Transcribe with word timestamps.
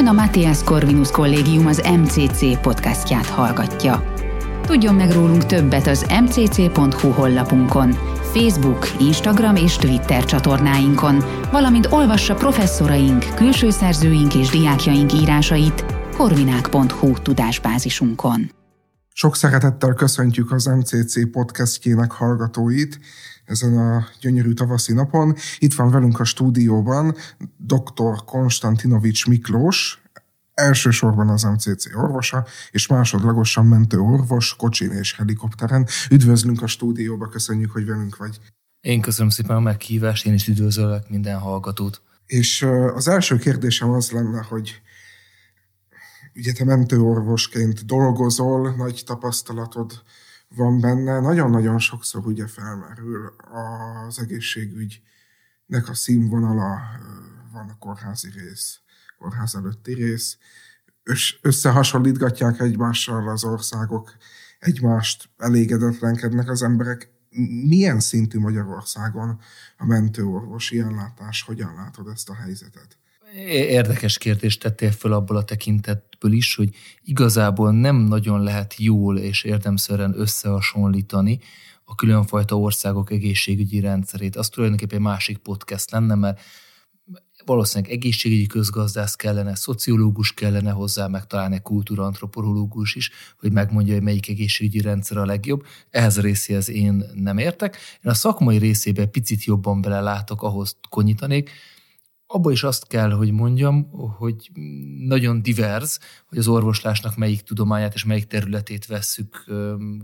Ön 0.00 0.06
a 0.06 0.12
Matthias 0.12 0.62
Corvinus 0.62 1.10
Kollégium 1.10 1.66
az 1.66 1.82
MCC 2.02 2.60
podcastját 2.60 3.26
hallgatja. 3.26 4.14
Tudjon 4.66 4.94
meg 4.94 5.12
rólunk 5.12 5.46
többet 5.46 5.86
az 5.86 6.06
mcc.hu 6.22 7.10
honlapunkon, 7.10 7.90
Facebook, 8.32 8.90
Instagram 8.98 9.56
és 9.56 9.76
Twitter 9.76 10.24
csatornáinkon, 10.24 11.24
valamint 11.50 11.86
olvassa 11.90 12.34
professzoraink, 12.34 13.34
külső 13.34 13.70
szerzőink 13.70 14.34
és 14.34 14.48
diákjaink 14.48 15.12
írásait 15.12 15.84
korvinák.hu 16.16 17.12
tudásbázisunkon. 17.12 18.59
Sok 19.20 19.36
szeretettel 19.36 19.94
köszöntjük 19.94 20.52
az 20.52 20.64
MCC 20.64 21.30
podcastjének 21.30 22.10
hallgatóit 22.10 22.98
ezen 23.44 23.78
a 23.78 24.06
gyönyörű 24.20 24.52
tavaszi 24.52 24.92
napon. 24.92 25.34
Itt 25.58 25.74
van 25.74 25.90
velünk 25.90 26.20
a 26.20 26.24
stúdióban 26.24 27.14
dr. 27.56 28.24
Konstantinovics 28.24 29.26
Miklós, 29.26 30.02
elsősorban 30.54 31.28
az 31.28 31.42
MCC 31.42 31.94
orvosa, 31.94 32.46
és 32.70 32.86
másodlagosan 32.86 33.66
mentő 33.66 33.98
orvos, 33.98 34.56
kocsin 34.56 34.90
és 34.90 35.14
helikopteren. 35.16 35.86
Üdvözlünk 36.10 36.62
a 36.62 36.66
stúdióba, 36.66 37.28
köszönjük, 37.28 37.70
hogy 37.70 37.86
velünk 37.86 38.16
vagy. 38.16 38.38
Én 38.80 39.00
köszönöm 39.00 39.30
szépen 39.30 39.56
a 39.56 39.60
meghívást, 39.60 40.26
én 40.26 40.34
is 40.34 40.48
üdvözöllek 40.48 41.08
minden 41.08 41.38
hallgatót. 41.38 42.02
És 42.26 42.62
az 42.94 43.08
első 43.08 43.36
kérdésem 43.36 43.90
az 43.90 44.10
lenne, 44.10 44.42
hogy 44.48 44.80
ugye 46.34 46.52
te 46.52 46.64
mentőorvosként 46.64 47.86
dolgozol, 47.86 48.74
nagy 48.74 49.02
tapasztalatod 49.06 50.02
van 50.56 50.80
benne, 50.80 51.20
nagyon-nagyon 51.20 51.78
sokszor 51.78 52.26
ugye 52.26 52.46
felmerül 52.46 53.34
az 54.06 54.18
egészségügynek 54.18 55.88
a 55.88 55.94
színvonala, 55.94 56.78
van 57.52 57.68
a 57.68 57.76
kórházi 57.78 58.30
rész, 58.30 58.80
kórház 59.18 59.54
előtti 59.54 59.92
rész, 59.92 60.38
összehasonlítgatják 61.42 62.60
egymással 62.60 63.28
az 63.28 63.44
országok, 63.44 64.16
egymást 64.58 65.30
elégedetlenkednek 65.36 66.48
az 66.48 66.62
emberek. 66.62 67.10
Milyen 67.66 68.00
szintű 68.00 68.38
Magyarországon 68.38 69.40
a 69.76 69.86
mentőorvosi 69.86 70.80
ellátás? 70.80 71.42
Hogyan 71.42 71.74
látod 71.74 72.08
ezt 72.08 72.28
a 72.28 72.34
helyzetet? 72.34 72.99
Érdekes 73.34 74.18
kérdést 74.18 74.60
tettél 74.60 74.90
föl 74.90 75.12
abból 75.12 75.36
a 75.36 75.44
tekintetből 75.44 76.32
is, 76.32 76.54
hogy 76.54 76.74
igazából 77.02 77.72
nem 77.72 77.96
nagyon 77.96 78.42
lehet 78.42 78.74
jól 78.78 79.18
és 79.18 79.42
érdemszerűen 79.42 80.14
összehasonlítani 80.16 81.38
a 81.84 81.94
különfajta 81.94 82.58
országok 82.58 83.10
egészségügyi 83.10 83.80
rendszerét. 83.80 84.36
Az 84.36 84.48
tulajdonképpen 84.48 84.98
egy 84.98 85.04
másik 85.04 85.38
podcast 85.38 85.90
lenne, 85.90 86.14
mert 86.14 86.40
valószínűleg 87.44 87.92
egészségügyi 87.92 88.46
közgazdász 88.46 89.14
kellene, 89.14 89.54
szociológus 89.54 90.32
kellene 90.32 90.70
hozzá, 90.70 91.06
meg 91.06 91.26
talán 91.26 91.52
egy 91.52 91.62
kultúraantropológus 91.62 92.94
is, 92.94 93.10
hogy 93.38 93.52
megmondja, 93.52 93.94
hogy 93.94 94.02
melyik 94.02 94.28
egészségügyi 94.28 94.80
rendszer 94.80 95.16
a 95.16 95.24
legjobb. 95.24 95.64
Ehhez 95.90 96.18
a 96.18 96.20
részéhez 96.20 96.68
én 96.68 97.04
nem 97.14 97.38
értek. 97.38 97.76
Én 98.04 98.10
a 98.10 98.14
szakmai 98.14 98.56
részébe 98.56 99.06
picit 99.06 99.44
jobban 99.44 99.80
belelátok, 99.80 100.42
ahhoz 100.42 100.76
konyítanék. 100.88 101.50
Abba 102.32 102.50
is 102.50 102.62
azt 102.62 102.86
kell, 102.86 103.10
hogy 103.10 103.30
mondjam, 103.30 103.90
hogy 104.18 104.50
nagyon 104.98 105.42
divers, 105.42 105.98
hogy 106.28 106.38
az 106.38 106.48
orvoslásnak 106.48 107.16
melyik 107.16 107.42
tudományát 107.42 107.94
és 107.94 108.04
melyik 108.04 108.26
területét 108.26 108.86
vesszük 108.86 109.44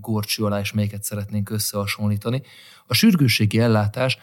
górcső 0.01 0.45
alá, 0.45 0.61
és 0.61 0.73
melyiket 0.73 1.03
szeretnénk 1.03 1.51
összehasonlítani. 1.51 2.43
A 2.87 2.95
sürgősségi 2.95 3.59
ellátás 3.59 4.19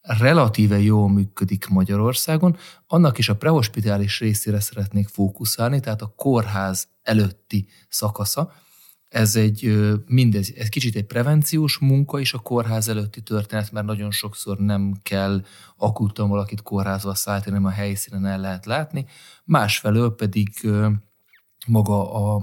relatíve 0.00 0.78
jól 0.80 1.08
működik 1.08 1.66
Magyarországon, 1.66 2.56
annak 2.86 3.18
is 3.18 3.28
a 3.28 3.36
prehospitális 3.36 4.20
részére 4.20 4.60
szeretnék 4.60 5.08
fókuszálni, 5.08 5.80
tehát 5.80 6.02
a 6.02 6.12
kórház 6.16 6.88
előtti 7.02 7.66
szakasza. 7.88 8.52
Ez 9.10 9.36
egy 9.36 9.82
mindez, 10.06 10.52
ez 10.56 10.68
kicsit 10.68 10.96
egy 10.96 11.04
prevenciós 11.04 11.78
munka 11.78 12.18
is 12.20 12.34
a 12.34 12.38
kórház 12.38 12.88
előtti 12.88 13.22
történet, 13.22 13.72
mert 13.72 13.86
nagyon 13.86 14.10
sokszor 14.10 14.58
nem 14.58 14.94
kell 15.02 15.44
akuttan 15.76 16.28
valakit 16.28 16.62
kórházba 16.62 17.14
szállítani, 17.14 17.56
hanem 17.56 17.70
a 17.70 17.74
helyszínen 17.74 18.26
el 18.26 18.40
lehet 18.40 18.66
látni. 18.66 19.06
Másfelől 19.44 20.14
pedig 20.14 20.48
maga 21.66 22.12
a 22.34 22.42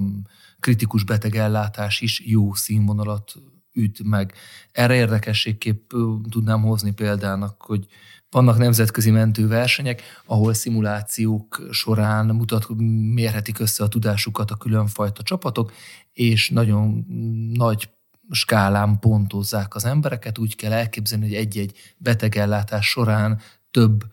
kritikus 0.60 1.04
betegellátás 1.04 2.02
is 2.02 2.22
jó 2.26 2.54
színvonalat 2.54 3.34
üt 3.74 4.04
meg. 4.04 4.34
Erre 4.72 4.96
érdekességképp 4.96 5.90
tudnám 6.30 6.62
hozni 6.62 6.92
példának, 6.92 7.62
hogy 7.62 7.88
vannak 8.30 8.58
nemzetközi 8.58 9.12
mentőversenyek, 9.12 10.02
ahol 10.26 10.54
szimulációk 10.54 11.68
során 11.72 12.26
mutat, 12.26 12.68
mérhetik 13.14 13.60
össze 13.60 13.84
a 13.84 13.88
tudásukat 13.88 14.52
a 14.52 14.56
különfajta 14.56 15.24
csapatok, 15.24 15.72
és 16.14 16.50
nagyon 16.50 17.06
nagy 17.54 17.90
skálán 18.30 19.00
pontozzák 19.00 19.76
az 19.76 19.86
embereket. 19.86 20.38
Úgy 20.38 20.56
kell 20.56 20.72
elképzelni, 20.72 21.26
hogy 21.26 21.36
egy-egy 21.36 21.78
betegellátás 21.98 22.90
során 22.90 23.40
több 23.72 24.04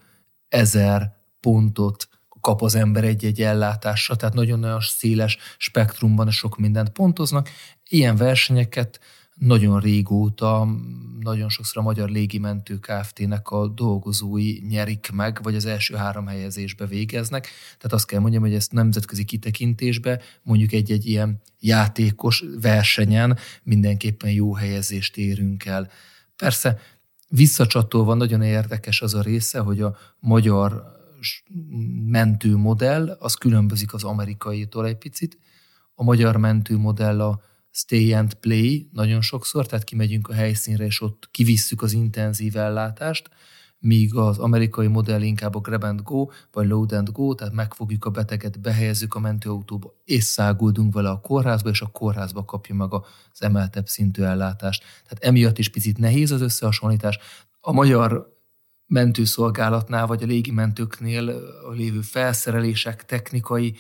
ezer 0.49 1.17
pontot 1.41 2.09
kap 2.41 2.63
az 2.63 2.75
ember 2.75 3.05
egy-egy 3.05 3.43
ellátásra, 3.43 4.17
tehát 4.17 4.35
nagyon-nagyon 4.35 4.81
széles 4.81 5.39
spektrumban 5.57 6.31
sok 6.31 6.57
mindent 6.57 6.89
pontoznak. 6.89 7.49
Ilyen 7.89 8.17
versenyeket 8.17 9.01
nagyon 9.35 9.81
régóta, 9.81 10.69
nagyon 11.21 11.49
sokszor 11.49 11.83
a 11.83 11.85
Magyar 11.85 12.09
Légimentő 12.09 12.79
Kft-nek 12.79 13.51
a 13.51 13.69
dolgozói 13.69 14.59
nyerik 14.69 15.11
meg, 15.13 15.41
vagy 15.43 15.55
az 15.55 15.65
első 15.65 15.95
három 15.95 16.27
helyezésbe 16.27 16.87
végeznek. 16.87 17.49
Tehát 17.77 17.93
azt 17.93 18.07
kell 18.07 18.21
mondjam, 18.21 18.43
hogy 18.43 18.55
ezt 18.55 18.73
nemzetközi 18.73 19.25
kitekintésbe, 19.25 20.21
mondjuk 20.43 20.73
egy-egy 20.73 21.07
ilyen 21.07 21.41
játékos 21.61 22.45
versenyen 22.61 23.39
mindenképpen 23.63 24.31
jó 24.31 24.55
helyezést 24.55 25.17
érünk 25.17 25.65
el. 25.65 25.91
Persze 26.37 26.79
visszacsatolva 27.29 28.15
nagyon 28.15 28.43
érdekes 28.43 29.03
az 29.03 29.15
a 29.15 29.23
része, 29.23 29.59
hogy 29.59 29.81
a 29.81 29.97
magyar 30.19 30.83
mentőmodell 32.07 33.17
az 33.21 33.35
különbözik 33.35 33.95
az 33.95 34.05
amerikaitól 34.05 34.87
egy 34.87 34.99
picit. 34.99 35.39
A 35.95 36.03
magyar 36.03 36.37
mentőmodell 36.37 37.21
a 37.21 37.41
stay 37.77 38.13
and 38.13 38.35
play 38.35 38.89
nagyon 38.93 39.21
sokszor, 39.21 39.67
tehát 39.67 39.85
kimegyünk 39.85 40.29
a 40.29 40.33
helyszínre, 40.33 40.85
és 40.85 41.01
ott 41.01 41.29
kivisszük 41.31 41.83
az 41.83 41.93
intenzív 41.93 42.57
ellátást, 42.57 43.31
míg 43.79 44.15
az 44.15 44.39
amerikai 44.39 44.87
modell 44.87 45.23
inkább 45.23 45.55
a 45.55 45.61
grab 45.61 45.85
and 45.85 46.03
go, 46.03 46.27
vagy 46.53 46.69
load 46.69 46.93
and 46.93 47.11
go, 47.13 47.35
tehát 47.35 47.55
megfogjuk 47.55 48.05
a 48.05 48.11
beteget, 48.11 48.61
behelyezzük 48.61 49.15
a 49.15 49.21
mentőautóba, 49.21 49.95
és 50.05 50.25
száguldunk 50.25 50.95
vele 50.95 51.11
a 51.11 51.21
kórházba, 51.21 51.69
és 51.69 51.81
a 51.81 51.87
kórházba 51.87 52.45
kapja 52.45 52.75
meg 52.75 52.93
az 52.93 53.43
emeltebb 53.43 53.87
szintű 53.87 54.23
ellátást. 54.23 54.83
Tehát 54.83 55.25
emiatt 55.25 55.59
is 55.59 55.69
picit 55.69 55.99
nehéz 55.99 56.31
az 56.31 56.41
összehasonlítás. 56.41 57.19
A 57.61 57.73
magyar 57.73 58.34
mentőszolgálatnál, 58.95 60.07
vagy 60.07 60.23
a 60.23 60.27
légimentőknél 60.27 61.41
lévő 61.73 62.01
felszerelések, 62.01 63.05
technikai 63.05 63.77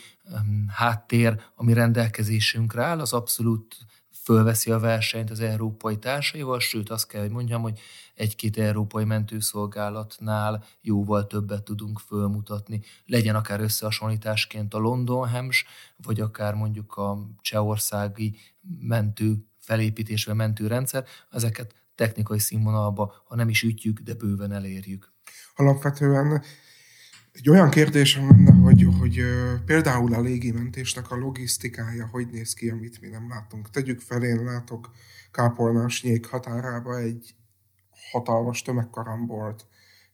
háttér, 0.66 1.40
ami 1.54 1.72
rendelkezésünkre 1.72 2.84
áll, 2.84 3.00
az 3.00 3.12
abszolút 3.12 3.76
fölveszi 4.22 4.70
a 4.70 4.78
versenyt 4.78 5.30
az 5.30 5.40
európai 5.40 5.98
társaival, 5.98 6.60
sőt 6.60 6.90
azt 6.90 7.06
kell, 7.06 7.20
hogy 7.20 7.30
mondjam, 7.30 7.62
hogy 7.62 7.78
egy-két 8.14 8.58
európai 8.58 9.04
mentőszolgálatnál 9.04 10.64
jóval 10.80 11.26
többet 11.26 11.62
tudunk 11.62 11.98
fölmutatni. 11.98 12.80
Legyen 13.06 13.34
akár 13.34 13.60
összehasonlításként 13.60 14.74
a 14.74 14.78
London 14.78 15.28
Hems, 15.28 15.64
vagy 15.96 16.20
akár 16.20 16.54
mondjuk 16.54 16.96
a 16.96 17.18
csehországi 17.40 18.36
mentő 18.78 19.46
felépítés 19.58 20.24
vagy 20.24 20.34
mentőrendszer, 20.34 21.04
ezeket 21.30 21.83
technikai 21.94 22.38
színvonalba, 22.38 23.14
ha 23.24 23.36
nem 23.36 23.48
is 23.48 23.62
ütjük, 23.62 24.00
de 24.00 24.14
bőven 24.14 24.52
elérjük. 24.52 25.12
Alapvetően 25.54 26.42
egy 27.32 27.48
olyan 27.48 27.70
kérdésem 27.70 28.30
lenne, 28.30 28.52
hogy, 28.52 28.86
hogy 28.98 29.20
például 29.64 30.14
a 30.14 30.20
légimentésnek 30.20 31.10
a 31.10 31.16
logisztikája 31.16 32.06
hogy 32.06 32.26
néz 32.30 32.54
ki, 32.54 32.70
amit 32.70 33.00
mi 33.00 33.08
nem 33.08 33.28
látunk. 33.28 33.70
Tegyük 33.70 34.00
fel, 34.00 34.22
én 34.22 34.44
látok 34.44 34.90
Kápolnás 35.30 36.02
nyék 36.02 36.26
határába 36.26 36.98
egy 36.98 37.34
hatalmas 38.12 38.62
tömegkarambolt, 38.62 39.66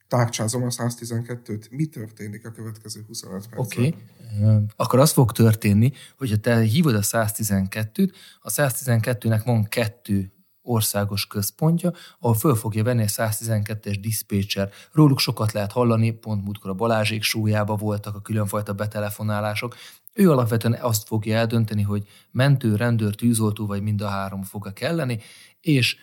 tárcsázom 0.09 0.63
a 0.63 0.69
112-t. 0.69 1.71
Mi 1.71 1.87
történik 1.87 2.47
a 2.47 2.51
következő 2.51 3.05
25 3.07 3.49
percben? 3.49 3.59
Oké, 3.59 3.95
okay. 4.39 4.65
akkor 4.77 4.99
az 4.99 5.13
fog 5.13 5.33
történni, 5.33 5.93
hogyha 6.19 6.37
te 6.37 6.61
hívod 6.61 6.95
a 6.95 7.01
112-t, 7.01 8.13
a 8.41 8.51
112-nek 8.51 9.41
van 9.45 9.65
kettő 9.65 10.33
országos 10.71 11.27
központja, 11.27 11.93
ahol 12.19 12.35
föl 12.35 12.55
fogja 12.55 12.85
venni 12.85 13.03
a 13.03 13.07
112-es 13.07 13.97
diszpécser. 14.01 14.71
Róluk 14.93 15.19
sokat 15.19 15.53
lehet 15.53 15.73
hallani, 15.73 16.11
pont 16.11 16.45
múltkor 16.45 16.71
a 16.71 16.75
Balázsék 16.75 17.23
súlyába 17.23 17.77
voltak 17.77 18.15
a 18.15 18.21
különfajta 18.21 18.73
betelefonálások. 18.73 19.77
Ő 20.15 20.31
alapvetően 20.31 20.79
azt 20.81 21.07
fogja 21.07 21.37
eldönteni, 21.37 21.83
hogy 21.83 22.09
mentő, 22.31 22.77
rendőr, 22.77 23.15
tűzoltó 23.15 23.67
vagy 23.67 23.83
mind 23.83 24.01
a 24.01 24.09
három 24.09 24.43
fog-e 24.43 24.73
kelleni, 24.73 25.19
és 25.61 25.97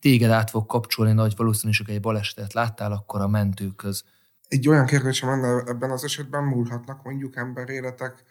téged 0.00 0.30
át 0.30 0.50
fog 0.50 0.66
kapcsolni 0.66 1.12
nagy 1.12 1.36
valószínűség, 1.36 1.88
egy 1.88 2.00
balesetet 2.00 2.52
láttál, 2.52 2.92
akkor 2.92 3.20
a 3.20 3.28
mentőköz. 3.28 4.04
Egy 4.48 4.68
olyan 4.68 4.86
kérdésem 4.86 5.28
lenne, 5.28 5.62
ebben 5.66 5.90
az 5.90 6.04
esetben 6.04 6.44
múlhatnak 6.44 7.02
mondjuk 7.02 7.36
emberéletek 7.36 8.24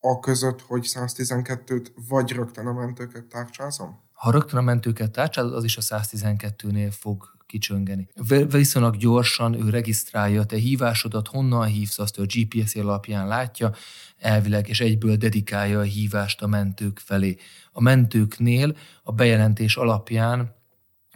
a 0.00 0.18
között, 0.18 0.60
hogy 0.60 0.86
112-t 0.94 1.86
vagy 2.08 2.32
rögtön 2.32 2.66
a 2.66 2.72
mentőket 2.72 3.24
tárcsázom? 3.24 4.00
Ha 4.20 4.30
rögtön 4.30 4.58
a 4.58 4.62
mentőket 4.62 5.10
tárcsázod, 5.10 5.54
az 5.54 5.64
is 5.64 5.76
a 5.76 5.80
112-nél 5.80 6.92
fog 6.98 7.24
kicsöngeni. 7.46 8.08
Viszonylag 8.50 8.96
gyorsan 8.96 9.54
ő 9.54 9.70
regisztrálja 9.70 10.40
a 10.40 10.44
te 10.44 10.56
hívásodat, 10.56 11.28
honnan 11.28 11.66
hívsz, 11.66 11.98
azt 11.98 12.18
a 12.18 12.24
GPS 12.24 12.74
alapján 12.74 13.28
látja, 13.28 13.74
elvileg, 14.18 14.68
és 14.68 14.80
egyből 14.80 15.16
dedikálja 15.16 15.78
a 15.78 15.82
hívást 15.82 16.42
a 16.42 16.46
mentők 16.46 16.98
felé. 16.98 17.36
A 17.72 17.80
mentőknél 17.80 18.76
a 19.02 19.12
bejelentés 19.12 19.76
alapján 19.76 20.54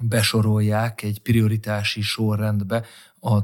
besorolják 0.00 1.02
egy 1.02 1.20
prioritási 1.20 2.00
sorrendbe 2.00 2.84
a 3.20 3.38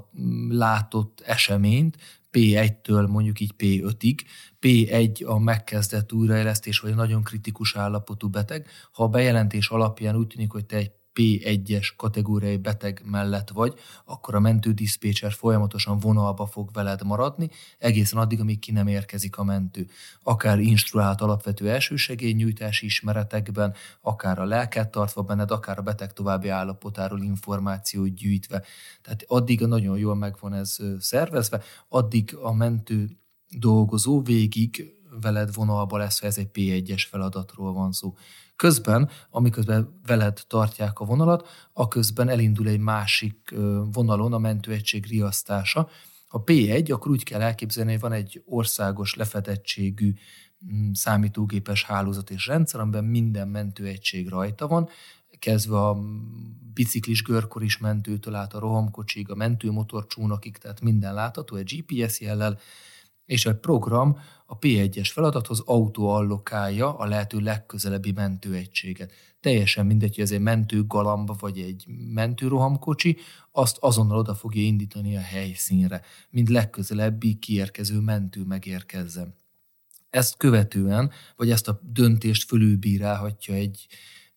látott 0.48 1.22
eseményt, 1.26 1.96
P1-től 2.32 3.08
mondjuk 3.08 3.40
így 3.40 3.54
P5-ig. 3.58 4.18
P1 4.60 5.26
a 5.26 5.38
megkezdett 5.38 6.12
újraélesztés, 6.12 6.78
vagy 6.78 6.92
a 6.92 6.94
nagyon 6.94 7.22
kritikus 7.22 7.76
állapotú 7.76 8.28
beteg. 8.28 8.66
Ha 8.92 9.04
a 9.04 9.08
bejelentés 9.08 9.68
alapján 9.68 10.16
úgy 10.16 10.26
tűnik, 10.26 10.52
hogy 10.52 10.66
te 10.66 10.76
egy 10.76 10.92
P1-es 11.14 11.88
kategóriai 11.96 12.56
beteg 12.56 13.02
mellett 13.04 13.50
vagy, 13.50 13.74
akkor 14.04 14.34
a 14.34 14.40
mentődiszpécser 14.40 15.32
folyamatosan 15.32 15.98
vonalba 15.98 16.46
fog 16.46 16.70
veled 16.72 17.04
maradni, 17.04 17.48
egészen 17.78 18.18
addig, 18.18 18.40
amíg 18.40 18.58
ki 18.58 18.72
nem 18.72 18.86
érkezik 18.86 19.36
a 19.36 19.44
mentő. 19.44 19.86
Akár 20.22 20.58
instruált 20.58 21.20
alapvető 21.20 21.70
elsősegélynyújtási 21.70 22.86
ismeretekben, 22.86 23.74
akár 24.00 24.38
a 24.38 24.44
lelket 24.44 24.90
tartva 24.90 25.22
benned, 25.22 25.50
akár 25.50 25.78
a 25.78 25.82
beteg 25.82 26.12
további 26.12 26.48
állapotáról 26.48 27.22
információt 27.22 28.14
gyűjtve. 28.14 28.64
Tehát 29.02 29.24
addig 29.26 29.60
nagyon 29.60 29.98
jól 29.98 30.14
meg 30.14 30.36
van 30.40 30.54
ez 30.54 30.76
szervezve, 30.98 31.62
addig 31.88 32.36
a 32.36 32.52
mentő 32.52 33.18
dolgozó 33.48 34.22
végig 34.22 34.94
veled 35.20 35.54
vonalba 35.54 35.96
lesz, 35.96 36.20
ha 36.20 36.26
ez 36.26 36.38
egy 36.38 36.50
P1-es 36.52 37.06
feladatról 37.08 37.72
van 37.72 37.92
szó. 37.92 38.14
Közben, 38.60 39.10
amiközben 39.30 40.00
veled 40.06 40.44
tartják 40.46 41.00
a 41.00 41.04
vonalat, 41.04 41.48
a 41.72 41.88
közben 41.88 42.28
elindul 42.28 42.68
egy 42.68 42.78
másik 42.78 43.54
vonalon 43.92 44.32
a 44.32 44.38
mentőegység 44.38 45.06
riasztása. 45.06 45.88
Ha 46.28 46.42
P1, 46.46 46.92
akkor 46.92 47.10
úgy 47.10 47.24
kell 47.24 47.40
elképzelni, 47.40 47.90
hogy 47.90 48.00
van 48.00 48.12
egy 48.12 48.42
országos 48.46 49.14
lefedettségű 49.14 50.14
mm, 50.72 50.92
számítógépes 50.92 51.84
hálózat 51.84 52.30
és 52.30 52.46
rendszer, 52.46 52.80
amiben 52.80 53.04
minden 53.04 53.48
mentőegység 53.48 54.28
rajta 54.28 54.66
van, 54.66 54.88
kezdve 55.38 55.76
a 55.76 55.98
biciklis 56.74 57.22
görkoris 57.22 57.78
mentőtől 57.78 58.34
át 58.34 58.54
a 58.54 58.58
rohamkocsig, 58.58 59.30
a 59.30 59.34
mentőmotorcsónakig, 59.34 60.56
tehát 60.56 60.80
minden 60.80 61.14
látható 61.14 61.56
egy 61.56 61.84
GPS 61.86 62.20
jellel, 62.20 62.58
és 63.30 63.46
egy 63.46 63.56
program 63.56 64.18
a 64.46 64.58
P1-es 64.58 65.10
feladathoz 65.12 65.62
autoallokálja 65.66 66.96
a 66.96 67.06
lehető 67.06 67.38
legközelebbi 67.38 68.12
mentőegységet. 68.12 69.12
Teljesen 69.40 69.86
mindegy, 69.86 70.14
hogy 70.14 70.24
ez 70.24 70.30
egy 70.30 70.40
mentőgalamba 70.40 71.36
vagy 71.38 71.58
egy 71.58 71.84
mentőrohamkocsi, 72.14 73.16
azt 73.52 73.76
azonnal 73.78 74.18
oda 74.18 74.34
fogja 74.34 74.62
indítani 74.62 75.16
a 75.16 75.20
helyszínre, 75.20 76.02
mint 76.30 76.48
legközelebbi 76.48 77.34
kiérkező 77.34 78.00
mentő 78.00 78.44
megérkezzen. 78.44 79.34
Ezt 80.10 80.36
követően, 80.36 81.10
vagy 81.36 81.50
ezt 81.50 81.68
a 81.68 81.80
döntést 81.82 82.48
fölülbírálhatja 82.48 83.54
egy 83.54 83.86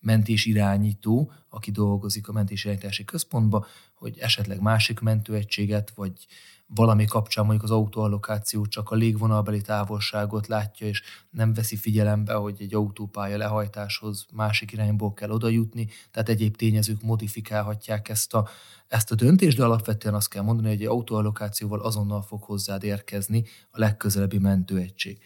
mentés 0.04 0.44
irányító, 0.44 1.32
aki 1.48 1.70
dolgozik 1.70 2.28
a 2.28 2.32
mentés 2.32 2.64
irányítási 2.64 3.04
központba, 3.04 3.66
hogy 3.94 4.18
esetleg 4.18 4.60
másik 4.60 5.00
mentőegységet, 5.00 5.92
vagy 5.94 6.26
valami 6.66 7.04
kapcsán 7.04 7.44
mondjuk 7.44 7.64
az 7.64 7.76
autóallokáció 7.76 8.66
csak 8.66 8.90
a 8.90 8.94
légvonalbeli 8.94 9.60
távolságot 9.60 10.46
látja, 10.46 10.86
és 10.86 11.02
nem 11.30 11.54
veszi 11.54 11.76
figyelembe, 11.76 12.32
hogy 12.34 12.56
egy 12.58 12.74
autópálya 12.74 13.36
lehajtáshoz 13.36 14.26
másik 14.32 14.72
irányból 14.72 15.14
kell 15.14 15.30
odajutni, 15.30 15.88
tehát 16.10 16.28
egyéb 16.28 16.56
tényezők 16.56 17.02
modifikálhatják 17.02 18.08
ezt 18.08 18.34
a, 18.34 18.48
ezt 18.88 19.10
a 19.10 19.14
döntést, 19.14 19.56
de 19.56 19.64
alapvetően 19.64 20.14
azt 20.14 20.28
kell 20.28 20.42
mondani, 20.42 20.68
hogy 20.68 20.80
egy 20.80 20.86
autóallokációval 20.86 21.80
azonnal 21.80 22.22
fog 22.22 22.42
hozzád 22.42 22.82
érkezni 22.82 23.44
a 23.70 23.78
legközelebbi 23.78 24.38
mentőegység. 24.38 25.18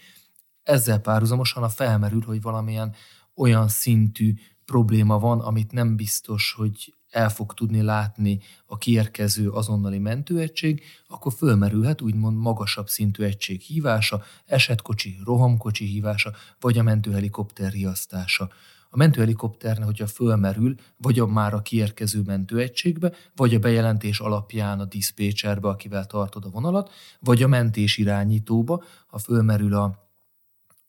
Ezzel 0.62 0.98
párhuzamosan 0.98 1.62
a 1.62 1.69
felmerül, 1.69 2.22
hogy 2.22 2.42
valamilyen 2.42 2.94
olyan 3.34 3.69
szintű 3.69 4.34
probléma 4.70 5.19
van, 5.19 5.41
amit 5.41 5.73
nem 5.73 5.97
biztos, 5.97 6.55
hogy 6.56 6.94
el 7.11 7.31
fog 7.31 7.55
tudni 7.55 7.82
látni 7.82 8.41
a 8.67 8.79
kiérkező 8.79 9.50
azonnali 9.50 9.99
mentőegység, 9.99 10.82
akkor 11.06 11.32
fölmerülhet 11.32 12.00
úgymond 12.00 12.37
magasabb 12.37 12.88
szintű 12.88 13.25
egység 13.25 13.61
hívása, 13.61 14.23
esetkocsi, 14.47 15.19
rohamkocsi 15.25 15.85
hívása, 15.85 16.32
vagy 16.61 16.79
a 16.79 16.82
mentőhelikopter 16.82 17.73
riasztása. 17.73 18.49
A 18.91 18.97
mentőhelikopternek, 18.97 19.87
hogyha 19.87 20.06
fölmerül, 20.06 20.75
vagy 20.97 21.19
a 21.19 21.26
már 21.26 21.55
a 21.55 21.62
kiérkező 21.62 22.23
mentőegységbe, 22.23 23.12
vagy 23.37 23.55
a 23.55 23.59
bejelentés 23.59 24.21
alapján 24.21 24.81
a 24.81 24.85
diszpécserbe, 24.85 25.69
akivel 25.69 26.06
tartod 26.06 26.44
a 26.44 26.50
vonalat, 26.50 26.91
vagy 27.21 27.43
a 27.43 27.49
mentés 27.49 27.97
irányítóba, 27.97 28.82
ha 29.06 29.19
fölmerül 29.19 29.75
a 29.75 30.07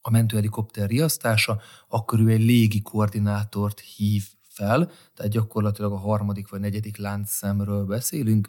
a 0.01 0.10
mentőhelikopter 0.10 0.90
riasztása, 0.90 1.62
akkor 1.88 2.19
ő 2.19 2.28
egy 2.28 2.44
légi 2.44 2.81
koordinátort 2.81 3.80
hív 3.80 4.24
fel, 4.48 4.92
tehát 5.13 5.31
gyakorlatilag 5.31 5.92
a 5.92 5.98
harmadik 5.98 6.50
vagy 6.50 6.60
negyedik 6.60 6.98
láncszemről 6.98 7.86
beszélünk. 7.86 8.48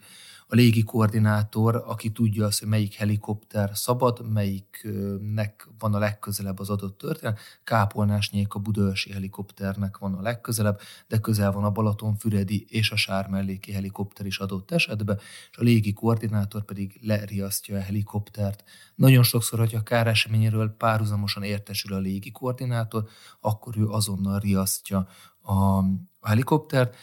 A 0.53 0.55
légi 0.55 0.83
koordinátor, 0.83 1.83
aki 1.87 2.11
tudja 2.11 2.47
azt, 2.47 2.59
hogy 2.59 2.69
melyik 2.69 2.95
helikopter 2.95 3.71
szabad, 3.75 4.33
melyiknek 4.33 5.69
van 5.79 5.95
a 5.95 5.99
legközelebb 5.99 6.59
az 6.59 6.71
adott 6.71 6.99
történet. 6.99 7.39
Kápolnásnyék 7.65 8.55
a 8.55 8.59
budaörsi 8.59 9.13
helikopternek 9.13 9.99
van 9.99 10.15
a 10.15 10.21
legközelebb, 10.21 10.81
de 11.09 11.19
közel 11.19 11.53
van 11.53 11.65
a 11.65 11.71
Balatonfüredi 11.71 12.67
és 12.69 12.91
a 12.91 12.97
Sármelléki 12.97 13.73
helikopter 13.73 14.27
is 14.27 14.39
adott 14.39 14.71
esetben, 14.71 15.19
és 15.51 15.59
a 15.59 15.63
légi 15.63 15.93
koordinátor 15.93 16.65
pedig 16.65 16.99
leriasztja 17.03 17.77
a 17.77 17.81
helikoptert. 17.81 18.65
Nagyon 18.95 19.23
sokszor, 19.23 19.59
hogy 19.59 19.75
a 19.75 19.83
káreseményről 19.83 20.69
párhuzamosan 20.71 21.43
értesül 21.43 21.95
a 21.95 21.99
légi 21.99 22.31
koordinátor, 22.31 23.09
akkor 23.41 23.77
ő 23.77 23.89
azonnal 23.89 24.39
riasztja 24.39 25.09
a 25.43 25.83
helikoptert. 26.21 26.97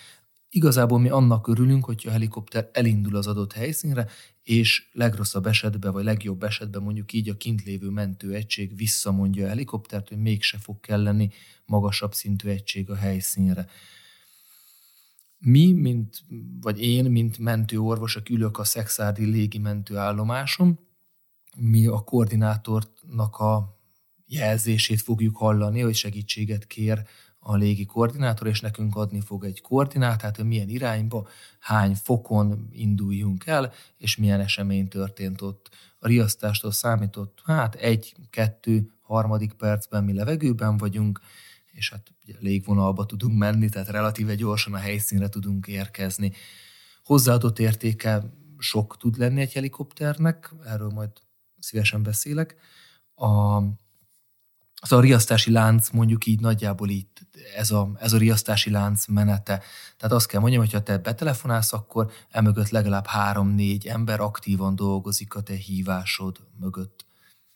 Igazából 0.50 1.00
mi 1.00 1.10
annak 1.10 1.48
örülünk, 1.48 1.86
hogyha 1.86 2.10
a 2.10 2.12
helikopter 2.12 2.70
elindul 2.74 3.16
az 3.16 3.28
adott 3.28 3.54
helyszínre, 3.54 4.08
és 4.44 4.90
legrosszabb 4.92 5.46
esetben, 5.46 5.92
vagy 5.92 6.04
legjobb 6.04 6.44
esetben 6.44 6.82
mondjuk 6.82 7.14
így 7.14 7.30
a 7.30 7.38
kint 7.38 7.64
lévő 7.64 7.90
mentőegység 7.90 8.76
visszamondja 8.76 9.46
a 9.46 9.48
helikoptert, 9.48 10.10
hogy 10.10 10.18
mégse 10.18 10.58
fog 10.58 10.80
kelleni 10.80 11.32
magasabb 11.66 12.14
szintű 12.14 12.50
egység 12.50 12.90
a 12.90 12.96
helyszínre. 12.96 13.68
Mi, 15.38 15.72
mint, 15.72 16.24
vagy 16.62 16.82
én, 16.82 17.06
mint 17.06 17.38
mentőorvos, 17.38 18.16
aki 18.16 18.34
ülök 18.34 18.58
a 18.58 18.64
Szexárdi 18.64 19.26
légi 19.26 19.58
mentőállomáson, 19.58 20.80
mi 21.56 21.88
a 21.88 22.00
koordinátornak 22.00 23.38
a 23.38 23.80
jelzését 24.26 25.02
fogjuk 25.02 25.38
hallani, 25.38 25.82
hogy 25.82 25.96
segítséget 25.96 26.68
kér 26.68 27.08
a 27.50 27.56
légi 27.56 27.86
koordinátor, 27.86 28.48
és 28.48 28.62
nekünk 28.62 28.96
adni 28.96 29.22
fog 29.22 29.46
egy 29.46 29.62
koordinátát, 29.62 30.36
hogy 30.36 30.46
milyen 30.46 30.70
irányba, 30.70 31.28
hány 31.60 31.96
fokon 31.96 32.68
induljunk 32.72 33.46
el, 33.46 33.74
és 33.98 34.18
milyen 34.18 34.40
esemény 34.40 34.88
történt 34.88 35.42
ott. 35.42 35.70
A 36.00 36.08
riasztástól 36.08 36.72
számított, 36.72 37.42
hát 37.44 37.76
egy-kettő 37.76 38.92
harmadik 39.02 39.54
percben 39.54 40.04
mi 40.04 40.14
levegőben 40.14 40.78
vagyunk, 40.78 41.20
és 41.72 41.90
hát 41.92 42.14
ugye 42.24 42.34
légvonalba 42.40 43.06
tudunk 43.06 43.38
menni, 43.38 43.70
tehát 43.70 43.90
relatíve 43.90 44.36
gyorsan 44.36 44.74
a 44.74 44.78
helyszínre 44.78 45.30
tudunk 45.30 45.68
érkezni. 45.68 46.32
Hozzáadott 47.04 47.60
értéke 47.60 48.24
sok 48.58 48.98
tud 48.98 49.18
lenni 49.18 49.42
egy 49.42 49.54
helikopternek, 49.54 50.54
erről 50.66 50.90
majd 50.90 51.10
szívesen 51.60 52.04
beszélek. 52.04 52.56
A 53.16 53.62
az 54.82 54.92
a 54.92 55.00
riasztási 55.00 55.52
lánc 55.52 55.90
mondjuk 55.90 56.26
így 56.26 56.40
nagyjából 56.40 56.90
így 56.90 57.08
ez 57.56 57.72
a, 57.72 57.92
ez 58.00 58.14
a 58.14 58.18
riasztási 58.18 58.70
lánc 58.70 59.08
menete. 59.08 59.64
Tehát 59.98 60.16
azt 60.16 60.28
kell 60.28 60.40
mondjam, 60.40 60.62
hogy 60.62 60.74
ha 60.74 60.84
te 60.84 60.98
betelefonálsz, 60.98 61.74
akkor 61.74 62.12
emögött 62.30 62.70
legalább 62.70 63.06
három-négy 63.06 63.88
ember 63.88 64.20
aktívan 64.20 64.76
dolgozik 64.76 65.36
a 65.36 65.42
te 65.42 65.54
hívásod 65.54 66.38
mögött. 66.60 67.06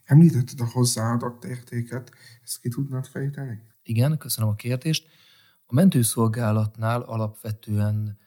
Említetted 0.04 0.60
a 0.60 0.70
hozzáadott 0.72 1.44
értéket, 1.44 2.12
ezt 2.44 2.60
ki 2.60 2.70
tudnád 2.70 3.08
fejteni? 3.08 3.60
Igen, 3.84 4.18
köszönöm 4.18 4.50
a 4.50 4.56
kérdést. 4.56 5.08
A 5.66 5.74
mentőszolgálatnál 5.74 7.02
alapvetően 7.02 8.18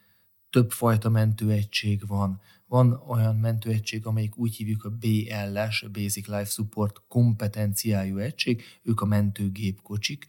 több 0.51 0.71
fajta 0.71 1.09
mentőegység 1.09 2.07
van. 2.07 2.41
Van 2.75 3.03
olyan 3.07 3.37
mentőegység, 3.37 4.07
amelyik 4.07 4.37
úgy 4.37 4.55
hívjuk 4.57 4.85
a 4.85 4.91
BLS, 4.91 5.85
Basic 5.93 6.27
Life 6.27 6.45
Support 6.45 7.03
kompetenciájú 7.09 8.17
egység, 8.17 8.63
ők 8.83 9.01
a 9.01 9.05
mentőgépkocsik, 9.05 10.27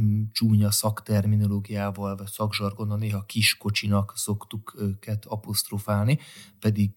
mm, 0.00 0.22
csúnya 0.32 0.70
szakterminológiával 0.70 2.16
vagy 2.16 2.26
szakzsargonon 2.26 2.98
néha 2.98 3.24
kiskocsinak 3.24 4.12
szoktuk 4.16 4.74
őket 4.78 5.24
apostrofálni, 5.24 6.18
pedig 6.58 6.92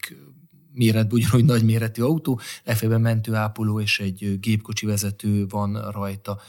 méretben 0.71 1.19
ugyanúgy 1.19 1.45
nagy 1.45 1.63
méretű 1.63 2.01
autó, 2.01 2.39
legfeljebb 2.63 3.01
mentőápoló 3.01 3.79
és 3.79 3.99
egy 3.99 4.39
gépkocsi 4.39 4.85
vezető 4.85 5.47
van 5.47 5.91
rajta. 5.91 6.39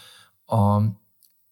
A, 0.44 0.82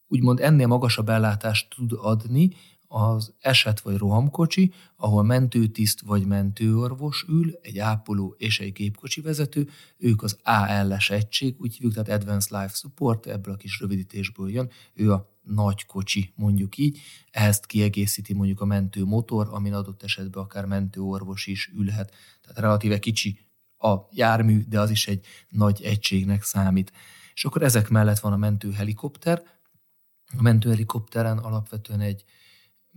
úgymond 0.07 0.39
ennél 0.39 0.67
magasabb 0.67 1.09
ellátást 1.09 1.75
tud 1.75 1.91
adni 1.97 2.51
az 2.87 3.33
eset 3.39 3.79
vagy 3.79 3.97
rohamkocsi, 3.97 4.73
ahol 4.95 5.23
mentőtiszt 5.23 6.01
vagy 6.01 6.25
mentőorvos 6.25 7.25
ül, 7.27 7.59
egy 7.61 7.77
ápoló 7.79 8.35
és 8.37 8.59
egy 8.59 8.71
gépkocsi 8.71 9.21
vezető, 9.21 9.69
ők 9.97 10.23
az 10.23 10.37
ALS 10.43 11.09
egység, 11.09 11.55
úgy 11.59 11.73
hívjuk, 11.73 11.93
tehát 11.93 12.21
Advanced 12.21 12.61
Life 12.61 12.75
Support, 12.75 13.25
ebből 13.25 13.53
a 13.53 13.57
kis 13.57 13.79
rövidítésből 13.79 14.49
jön, 14.49 14.69
ő 14.93 15.13
a 15.13 15.35
nagy 15.41 15.85
kocsi, 15.85 16.33
mondjuk 16.35 16.77
így, 16.77 16.99
ehhez 17.31 17.59
kiegészíti 17.59 18.33
mondjuk 18.33 18.61
a 18.61 18.65
mentő 18.65 19.05
motor, 19.05 19.47
amin 19.51 19.73
adott 19.73 20.03
esetben 20.03 20.43
akár 20.43 20.65
mentőorvos 20.65 21.47
is 21.47 21.71
ülhet. 21.77 22.13
Tehát 22.41 22.59
relatíve 22.59 22.99
kicsi 22.99 23.39
a 23.77 23.95
jármű, 24.11 24.63
de 24.67 24.79
az 24.79 24.89
is 24.89 25.07
egy 25.07 25.25
nagy 25.49 25.81
egységnek 25.81 26.43
számít. 26.43 26.91
És 27.33 27.45
akkor 27.45 27.63
ezek 27.63 27.89
mellett 27.89 28.19
van 28.19 28.33
a 28.33 28.37
mentőhelikopter. 28.37 29.43
A 30.37 30.41
mentőhelikopteren 30.41 31.37
alapvetően 31.37 31.99
egy 31.99 32.23